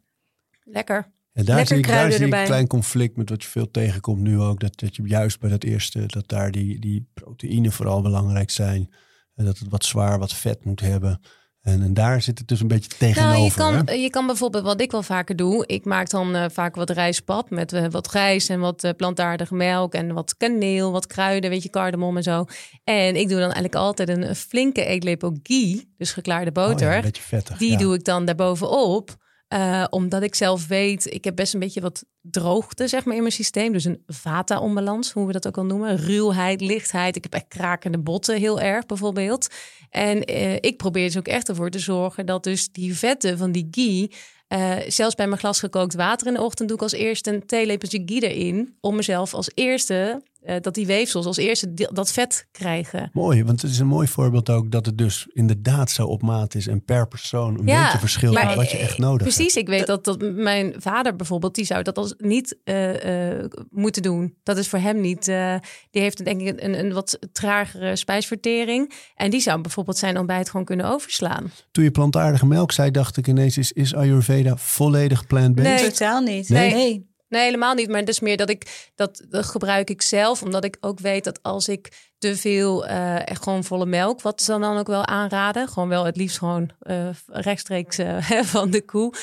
[0.64, 1.14] Lekker.
[1.34, 3.50] En daar Lekker zie ik, daar kruiden zie ik een klein conflict met wat je
[3.50, 4.60] veel tegenkomt nu ook.
[4.60, 8.94] Dat, dat je juist bij dat eerste, dat daar die, die proteïnen vooral belangrijk zijn.
[9.36, 11.22] En dat het wat zwaar, wat vet moet hebben.
[11.66, 13.34] En, en daar zit het dus een beetje tegenover.
[13.34, 13.94] Nou, je kan, hè?
[13.94, 17.50] je kan bijvoorbeeld, wat ik wel vaker doe, ik maak dan eh, vaak wat rijstpap
[17.50, 21.64] met eh, wat rijst en wat eh, plantaardige melk en wat kaneel, wat kruiden, weet
[21.64, 22.46] je, cardamom en zo.
[22.84, 26.96] En ik doe dan eigenlijk altijd een flinke eetlepel ghee, dus geklaarde Oh ja, boter.
[26.96, 27.58] een beetje vettig.
[27.58, 27.78] Die ja.
[27.78, 29.16] doe ik dan daarbovenop.
[29.56, 33.22] Eh omdat ik zelf weet, ik heb best een beetje wat droogte zeg maar, in
[33.22, 33.72] mijn systeem.
[33.72, 35.98] Dus een vata-onbalans, hoe we dat ook al noemen.
[35.98, 37.16] Ruwheid, lichtheid.
[37.16, 39.48] Ik heb echt krakende botten heel erg bijvoorbeeld.
[39.90, 43.52] En eh, ik probeer dus ook echt ervoor te zorgen dat dus die vetten van
[43.52, 44.12] die ghee...
[44.48, 47.46] eh, zelfs bij mijn glas gekookt water in de ochtend doe ik als eerste een
[47.46, 48.78] theelepeltje ghee erin.
[48.82, 53.10] Om mezelf als eerste, eh, dat die weefsels als eerste dat vet krijgen.
[53.14, 56.56] Mooi, want het is een mooi voorbeeld ook dat het dus inderdaad zo op maat
[56.56, 59.54] is en per persoon een Ja, beetje verschilt maar, wat je echt eh, nodig Precies,
[59.56, 59.68] hebt.
[59.68, 64.02] ik weet dat, dat mijn vader bijvoorbeeld, die zou dat als niet eh, eh, moeten
[64.02, 64.36] doen.
[64.44, 65.28] Dat is voor hem niet.
[65.28, 65.56] eh,
[65.92, 68.94] die heeft denk ik een, een wat tragere spijsvertering.
[69.16, 71.52] En die zou bijvoorbeeld zijn ontbijt gewoon kunnen overslaan.
[71.72, 75.82] Toen je plantaardige melk zei, dacht ik ineens, is, is Ayurveda volledig plant-based?
[75.82, 75.90] Nee.
[75.92, 76.50] Totaal niet.
[76.50, 76.74] Nee.
[76.74, 77.14] nee.
[77.42, 77.90] Helemaal niet.
[77.90, 81.44] Maar het is meer dat ik dat, gebruik ik zelf, omdat ik ook weet dat
[81.44, 85.68] als ik te veel eh, echt gewoon volle melk, wat ze dan ook wel aanraden,
[85.68, 89.14] gewoon wel het liefst gewoon eh, rechtstreeks eh, van de koe,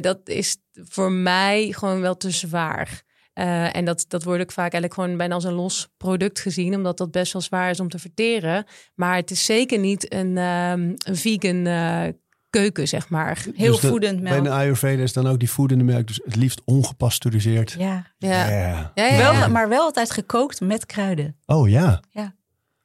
[0.00, 3.04] dat is voor mij gewoon wel te zwaar.
[3.72, 6.98] En dat, dat wordt ook vaak eigenlijk gewoon bijna als een los product gezien, omdat
[6.98, 8.64] dat best wel zwaar is om te verteren.
[8.94, 11.66] Maar het is zeker niet een, ehm, een vegan
[12.60, 13.44] keuken, zeg maar.
[13.54, 14.44] Heel Dus de- voedend Bij melk.
[14.44, 17.74] de Ayurveda is dan ook die voedende melk, dus het liefst ongepasteuriseerd.
[17.78, 18.06] Ja.
[18.18, 18.48] Ja.
[18.48, 18.92] Ja.
[18.94, 19.46] Ja, ja, Wel, ja.
[19.48, 21.36] maar wel altijd gekookt met kruiden.
[21.46, 22.00] Oh ja,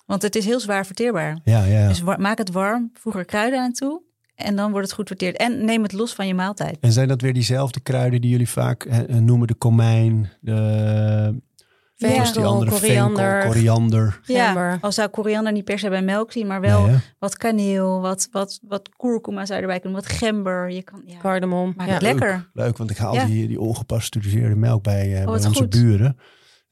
[0.06, 1.40] Want het is heel zwaar verteerbaar.
[1.44, 1.88] ja, ja.
[1.88, 4.02] Dus maak het warm, voeg er kruiden aan toe.
[4.36, 5.38] En dan wordt het goed verteerd.
[5.38, 6.78] En neem het los van je maaltijd.
[6.80, 11.42] En zijn dat weer diezelfde kruiden die jullie vaak eh, noemen, de komijn, de,
[12.10, 13.32] zoals die andere koriander.
[13.32, 14.20] venkel, koriander.
[14.24, 14.64] Gember.
[14.70, 18.02] Ja, al zou koriander niet per se bij melk zien, maar wel Nee, wat kaneel,
[18.02, 20.72] wat, wat, wat kurkuma zou je erbij kunnen, wat gember.
[20.72, 21.74] Je kan, ja, Cardamom.
[21.78, 21.94] maak ja.
[21.94, 22.50] het lekker.
[22.54, 23.26] Leuk, want ik haal Ja.
[23.26, 25.70] die, die ongepasteuriseerde melk bij, eh, bij wat onze goed.
[25.70, 26.18] buren.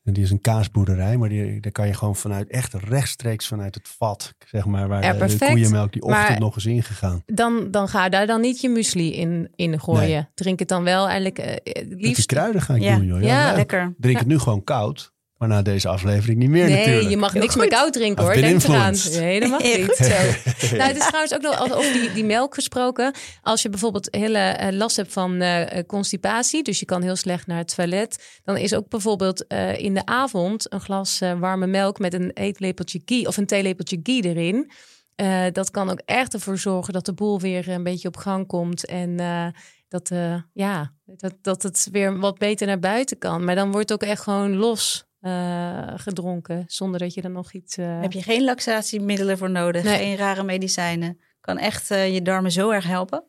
[0.04, 3.76] En die is een kaasboerderij, maar die, daar kan je gewoon vanuit, echt rechtstreeks vanuit
[3.76, 7.24] het vat, zeg maar, waar Ja, de- koeienmelk die ochtend Maar- nog is ingegaan.
[7.26, 10.10] Dan, dan ga daar dan niet je muesli in, in gooien.
[10.10, 10.28] Nee.
[10.34, 11.48] Drink het dan wel eigenlijk eh,
[11.88, 12.26] Met die liefst.
[12.26, 12.96] kruiden ga ik Ja.
[12.96, 13.22] doen, joh.
[13.22, 13.56] Ja, Ja.
[13.56, 13.94] Lekker.
[13.98, 17.10] Drink het nu gewoon koud, maar na deze aflevering niet meer Nee, natuurlijk.
[17.10, 18.34] je mag niks meer koud drinken hoor.
[18.34, 18.96] Denk eraan.
[19.12, 19.96] Nee, dat mag niet.
[19.96, 20.04] zo.
[20.78, 23.14] nou, het is trouwens ook nog over die, die melk gesproken.
[23.42, 27.16] Als je bijvoorbeeld hele eh, last hebt van eh, eh, constipatie, dus je kan heel
[27.16, 31.40] slecht naar het toilet, dan is ook bijvoorbeeld eh, in de avond een glas eh,
[31.40, 34.72] warme melk met een eetlepeltje ghee of een theelepeltje ghee erin.
[35.16, 38.48] Eh, dat kan ook echt ervoor zorgen dat de boel weer een beetje op gang
[38.48, 38.86] komt.
[38.86, 39.48] En eh,
[39.88, 43.44] Dat, eh, ja, dat, dat het weer wat beter naar buiten kan.
[43.44, 46.64] Maar dan wordt het ook echt gewoon los eh, gedronken.
[46.68, 47.78] Zonder dat je er nog iets...
[47.78, 49.98] eh, Heb je geen laxatiemiddelen voor nodig, Nee.
[49.98, 51.20] geen rare medicijnen.
[51.42, 53.24] Kan echt eh, je darmen zo erg helpen.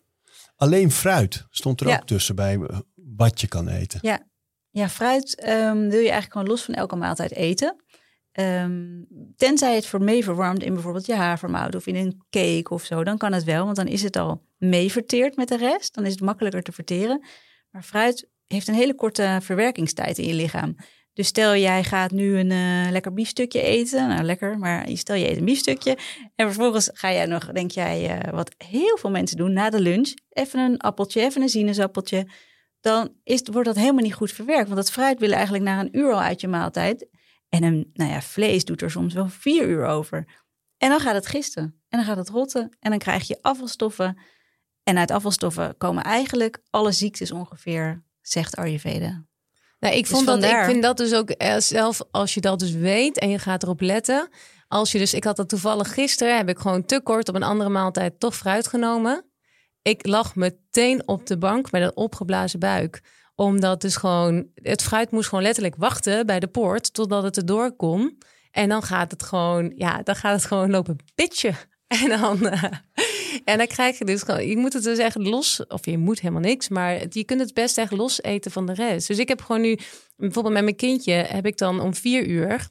[0.56, 1.96] Alleen fruit stond er Ja.
[1.96, 2.58] ook tussen bij
[2.94, 3.98] wat je kan eten.
[4.02, 4.20] Ja,
[4.70, 7.84] ja fruit ehm, wil je eigenlijk gewoon los van elke maaltijd eten.
[8.32, 9.02] Ehm,
[9.36, 13.04] tenzij het voor mee verwarmt in bijvoorbeeld je havermout of in een cake of zo,
[13.04, 15.94] dan kan het wel, want dan is het al mee verteerd met de rest.
[15.94, 17.24] Dan is het makkelijker te verteren.
[17.70, 20.74] Maar fruit heeft een hele korte verwerkingstijd in je lichaam.
[21.12, 24.08] Dus stel jij gaat nu een eh, lekker biefstukje eten.
[24.08, 25.98] Nou, lekker, maar stel je eet een biefstukje.
[26.34, 29.80] En vervolgens ga jij nog, denk jij, eh, wat heel veel mensen doen na de
[29.80, 30.14] lunch.
[30.28, 32.26] Even een appeltje, even een sinaasappeltje.
[32.80, 34.64] Dan is, wordt dat helemaal niet goed verwerkt.
[34.64, 37.08] Want dat fruit wil eigenlijk na een uur al uit je maaltijd.
[37.48, 40.24] En een nou ja, vlees doet er soms wel vier uur over.
[40.76, 41.62] En dan gaat het gisten.
[41.62, 42.76] En dan gaat het rotten.
[42.80, 44.18] En dan krijg je afvalstoffen.
[44.82, 49.28] En uit afvalstoffen komen eigenlijk alle ziektes ongeveer, zegt Ayurveda.
[49.80, 52.58] Nou, ik, Dus vond dat, ik vind dat dus ook eh, zelf, als je dat
[52.58, 54.28] dus weet en je gaat erop letten.
[54.68, 57.42] Als je dus, ik had dat toevallig gisteren, heb ik gewoon te kort op een
[57.42, 59.24] andere maaltijd toch fruit genomen.
[59.82, 63.00] Ik lag meteen op de bank met een opgeblazen buik.
[63.34, 67.76] Omdat dus gewoon, het fruit moest gewoon letterlijk wachten bij de poort totdat het erdoor
[67.76, 68.18] kon.
[68.50, 71.56] En dan gaat het gewoon, ja, dan gaat het gewoon lopen bitchen.
[72.02, 72.72] En dan, eh,
[73.44, 76.20] en dan krijg je dus gewoon, je moet het dus echt los, of je moet
[76.20, 79.08] helemaal niks, maar je kunt het best echt los eten van de rest.
[79.08, 79.78] Dus ik heb gewoon nu,
[80.16, 82.68] bijvoorbeeld met mijn kindje, heb ik dan om vier uur,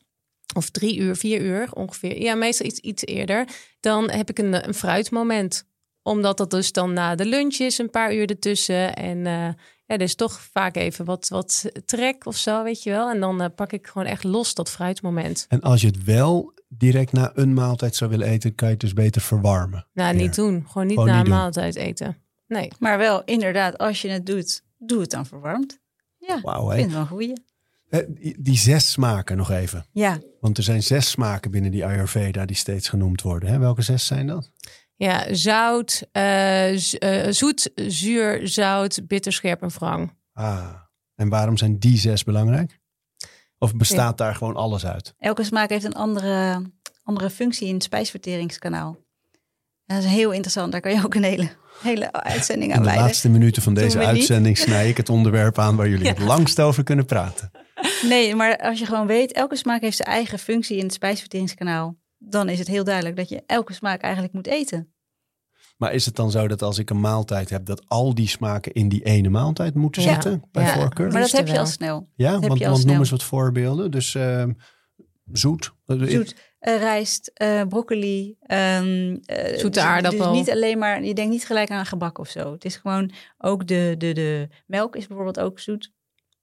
[0.56, 3.48] of drie uur, vier uur ongeveer, ja, meestal iets, iets eerder,
[3.80, 5.68] dan heb ik een, een fruitmoment.
[6.04, 8.96] Omdat dat dus dan na de lunch is, een paar uur ertussen.
[8.96, 9.50] En eh
[9.90, 13.10] ja, dus toch vaak even wat, wat trek of zo, weet je wel.
[13.10, 15.46] En dan eh, pak ik gewoon echt los dat fruitmoment.
[15.50, 18.84] En als je het wel direct na een maaltijd zou willen eten, kan je het
[18.84, 19.88] dus beter verwarmen.
[19.94, 20.22] Nou, Ja.
[20.22, 20.64] niet doen.
[20.68, 21.40] Gewoon niet Gewoon na niet een doen.
[21.40, 22.18] maaltijd eten.
[22.48, 22.72] Nee.
[22.80, 25.80] Maar wel, inderdaad, als je het doet, doe het dan verwarmd.
[26.18, 26.72] Ja, hè?
[26.76, 27.34] vind het wel een goeie.
[28.40, 29.86] Die- zes smaken nog even.
[29.92, 33.50] Ja, Want er zijn zes smaken binnen die Ayurveda die steeds genoemd worden.
[33.50, 33.58] Hè?
[33.60, 34.52] Welke zes zijn dat?
[34.96, 36.94] Ja, zout, eh,
[37.28, 40.18] eh, zoet, zuur, zout, bitter, scherp en wrang.
[40.34, 40.74] Ah,
[41.16, 42.80] en waarom zijn die zes belangrijk?
[43.60, 45.14] Of bestaat daar gewoon alles uit?
[45.18, 46.62] elke smaak heeft een andere,
[47.04, 48.98] andere functie in het spijsverteringskanaal.
[49.86, 50.72] Dat is heel interessant.
[50.72, 51.50] Daar kan je ook een hele,
[51.82, 53.06] hele uitzending aan In de wijden.
[53.06, 56.84] laatste minuten van deze uitzending snij ik het onderwerp aan waar jullie het langst over
[56.84, 57.52] kunnen praten.
[58.04, 61.98] Nee, maar als je gewoon weet, elke smaak heeft zijn eigen functie in het spijsverteringskanaal.
[62.18, 64.94] Dan is het heel duidelijk dat je elke smaak eigenlijk moet eten.
[65.80, 68.72] Maar is het dan zo dat als ik een maaltijd heb, dat al die smaken
[68.74, 70.14] in die ene maaltijd moeten Ja.
[70.14, 70.44] zitten?
[70.52, 70.74] Bij Ja.
[70.74, 71.12] voorkeur?
[71.12, 72.10] Maar dat heb je al snel.
[72.16, 72.98] ja, want, want noem snel.
[73.00, 73.92] eens wat voorbeelden.
[73.92, 74.52] Dus ehm,
[75.32, 75.74] zoet.
[75.86, 78.36] Zoet, eh, rijst, eh, broccoli.
[78.42, 80.28] ehm, eh, Zoete dus- aardappel.
[80.30, 82.52] Dus niet alleen maar, je denkt niet gelijk aan gebak of zo.
[82.52, 85.92] Het is gewoon ook de, de, de melk is bijvoorbeeld ook zoet.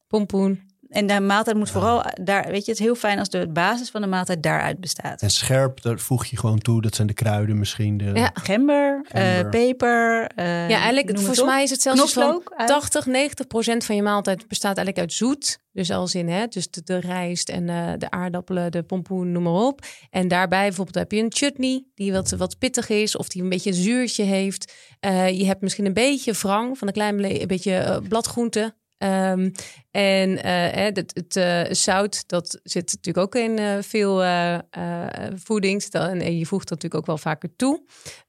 [0.06, 0.60] Pompoen.
[0.88, 3.90] En de maaltijd moet vooral daar, weet je, het is heel fijn als de basis
[3.90, 5.22] van de maaltijd daaruit bestaat.
[5.22, 6.82] En scherp, daar voeg je gewoon toe.
[6.82, 7.96] Dat zijn de kruiden misschien.
[7.96, 8.30] De, Ja.
[8.34, 9.48] Gember, eh, Gember.
[9.50, 10.26] peper.
[10.34, 12.52] eh, ja, eigenlijk, het volgens mij is het zelfs van knoflook.
[12.56, 12.68] uit.
[12.68, 15.58] 80, 90 procent van je maaltijd bestaat eigenlijk uit zoet.
[15.72, 19.42] Dus als in, hè, dus de, de rijst en eh, de aardappelen, de pompoen, noem
[19.42, 19.80] maar op.
[20.10, 23.48] En daarbij bijvoorbeeld heb je een chutney die wat, wat pittig is of die een
[23.48, 24.72] beetje een zuurtje heeft.
[25.00, 28.74] Eh, je hebt misschien een beetje wrang van een klein beetje bladgroente.
[28.98, 29.50] Ehm,
[29.90, 34.54] en eh, hè, het, het eh, zout, dat zit natuurlijk ook in eh, veel eh
[34.54, 35.82] eh, voeding.
[35.90, 37.84] En, en je voegt dat natuurlijk ook wel vaker toe.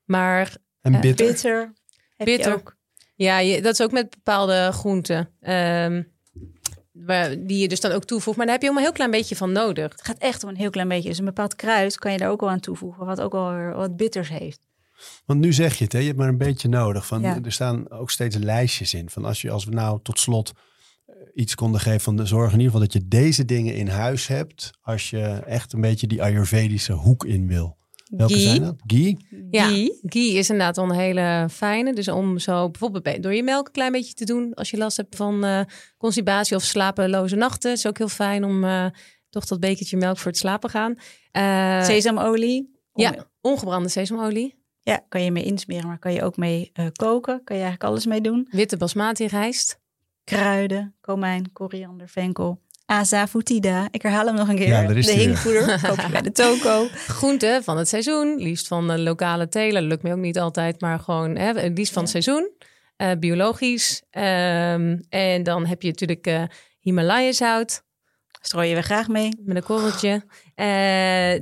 [0.05, 1.26] Maar En bitter.
[1.28, 1.74] Bitter.
[2.15, 2.51] Heb Bitter.
[2.51, 2.76] Je ook.
[3.15, 5.30] ja, je, dat is ook met bepaalde groenten.
[5.39, 6.03] ehm,
[6.91, 8.38] waar, die je dus dan ook toevoegt.
[8.38, 9.91] Maar daar heb je ook maar een heel klein beetje van nodig.
[9.91, 11.09] Het gaat echt om een heel klein beetje.
[11.09, 13.05] Dus een bepaald kruid kan je daar ook al aan toevoegen.
[13.05, 14.66] Wat ook al wat bitters heeft.
[15.26, 16.00] Want nu zeg je het, hè?
[16.00, 17.06] je hebt maar een beetje nodig.
[17.06, 17.39] Van, Ja.
[17.43, 19.10] Er staan ook steeds lijstjes in.
[19.10, 20.52] Van als, je, als we nou tot slot
[21.06, 23.88] eh, iets konden geven van de zorg in ieder geval dat je deze dingen in
[23.88, 24.72] huis hebt.
[24.82, 27.78] Als je echt een beetje die Ayurvedische hoek in wil.
[28.08, 28.43] Welke Ghee.
[28.48, 28.76] zijn dat?
[28.86, 29.18] Ghee?
[29.52, 29.68] Ja,
[30.02, 31.93] ghee is inderdaad wel een hele fijne.
[31.93, 34.54] Dus om zo bijvoorbeeld bij- door je melk een klein beetje te doen.
[34.54, 35.62] Als je last hebt van eh,
[35.98, 37.72] constipatie of slapeloze nachten.
[37.72, 38.86] is ook heel fijn om eh,
[39.30, 40.95] toch dat bekertje melk voor het slapen gaan.
[41.32, 42.76] Eh, Sesamolie.
[42.93, 44.57] Om- ja, ongebrande sesamolie.
[44.88, 47.43] Ja, kan je mee insmeren, maar kan je ook mee eh, koken.
[47.43, 48.47] Kan je eigenlijk alles mee doen.
[48.51, 49.79] Witte basmati rijst.
[50.23, 52.61] Kruiden, komijn, koriander, venkel.
[52.85, 53.88] Asafoetida.
[53.91, 54.67] Ik herhaal hem nog een keer.
[54.67, 55.79] Ja, daar is de hinkpoeder.
[55.88, 56.88] Koop je bij de toko.
[56.91, 58.35] Groenten van het seizoen.
[58.38, 59.81] Liefst van de lokale teler.
[59.81, 62.51] Lukt me ook niet altijd, maar gewoon hè, het liefst van het seizoen.
[62.95, 64.03] Eh, biologisch.
[64.09, 66.43] Ehm, en dan heb je natuurlijk eh
[66.79, 67.83] Himalaya zout.
[68.41, 69.29] strooien we graag mee.
[69.43, 70.23] Met een korreltje.
[70.58, 70.66] Eh,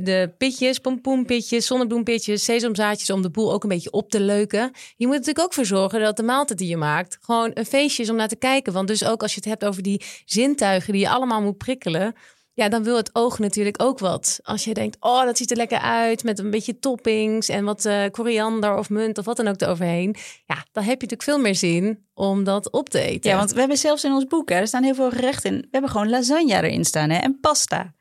[0.03, 4.71] de pitjes, pompoenpitjes, zonnebloempitjes, sesamzaadjes om de boel ook een beetje op te leuken.
[4.97, 8.03] Je moet natuurlijk ook voor zorgen dat de maaltijd die je maakt gewoon een feestje
[8.03, 8.73] is om naar te kijken.
[8.73, 12.13] Want dus ook als je het hebt over die zintuigen die je allemaal moet prikkelen.
[12.53, 14.39] Ja, dan wil het oog natuurlijk ook wat.
[14.43, 17.85] Als je denkt, oh, dat ziet er lekker uit met een beetje toppings en wat
[17.85, 20.15] eh, koriander of munt of wat dan ook eroverheen.
[20.45, 23.29] Ja, dan heb je natuurlijk veel meer zin om dat op te eten.
[23.29, 25.57] Ja, want we hebben zelfs in ons boek, hè, er staan heel veel gerechten in.
[25.57, 27.93] We hebben gewoon lasagne erin staan hè, en pasta.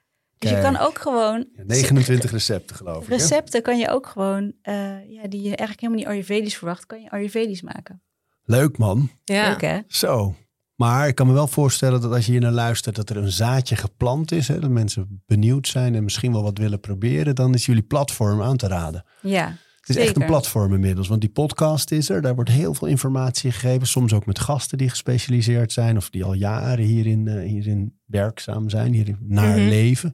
[0.51, 3.09] Dus je kan ook gewoon 29 recepten geloof ik.
[3.09, 3.17] hè?
[3.17, 4.75] recepten kan je ook gewoon, eh,
[5.11, 8.03] ja, die je eigenlijk helemaal niet Ayurvedisch verwacht, kan je Ayurvedisch maken.
[8.45, 9.11] Leuk man.
[9.25, 9.49] ja.
[9.49, 9.79] Leuk hè?
[9.87, 10.35] Zo.
[10.75, 13.31] Maar ik kan me wel voorstellen dat als je hier naar luistert, dat er een
[13.31, 14.49] zaadje geplant is.
[14.49, 17.35] Hè, dat mensen benieuwd zijn en misschien wel wat willen proberen.
[17.35, 19.05] Dan is jullie platform aan te raden.
[19.21, 19.57] Ja,
[19.87, 21.09] Het is echt een platform inmiddels.
[21.09, 22.23] Want die podcast is er.
[22.23, 23.87] Daar wordt heel veel informatie gegeven.
[23.87, 25.97] Soms ook met gasten die gespecialiseerd zijn.
[25.97, 28.93] Of die al jaren hierin, eh, hierin werkzaam zijn.
[28.93, 29.69] Hierin naar Mhm.
[29.69, 30.13] leven.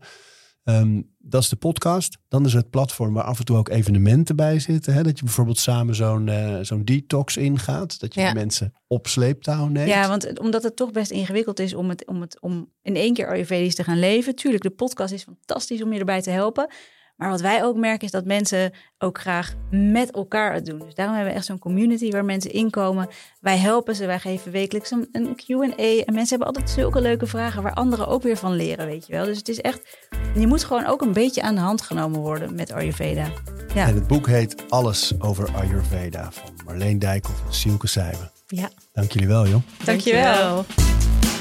[0.64, 2.18] Ehm, dat is de podcast.
[2.28, 4.94] Dan is het platform waar af en toe ook evenementen bij zitten.
[4.94, 5.02] Hè?
[5.02, 8.00] Dat je bijvoorbeeld samen zo'n eh, zo'n detox ingaat.
[8.00, 8.32] Dat je Ja.
[8.32, 9.88] mensen op sleeptouw neemt.
[9.88, 13.14] Ja, want omdat het toch best ingewikkeld is om, het, om, het, om in één
[13.14, 14.34] keer Ayurvedisch te gaan leven.
[14.34, 16.70] Tuurlijk, de podcast is fantastisch om je erbij te helpen.
[17.20, 20.78] Maar wat wij ook merken is dat mensen ook graag met elkaar het doen.
[20.78, 23.08] Dus daarom hebben we echt zo'n community waar mensen inkomen.
[23.40, 26.04] Wij helpen ze, wij geven wekelijks een, een Q&A.
[26.04, 29.12] En mensen hebben altijd zulke leuke vragen waar anderen ook weer van leren, weet je
[29.12, 29.24] wel.
[29.24, 29.98] Dus het is echt,
[30.34, 33.26] je moet gewoon ook een beetje aan de hand genomen worden met Ayurveda.
[33.74, 33.86] Ja.
[33.86, 38.30] En het boek heet Alles over Ayurveda van Marleen Dijkhoff en Sielke Sijben.
[38.46, 38.70] Ja.
[38.92, 39.62] Dank jullie wel, joh.
[39.84, 40.54] Dankjewel.
[40.54, 41.39] Dankjewel.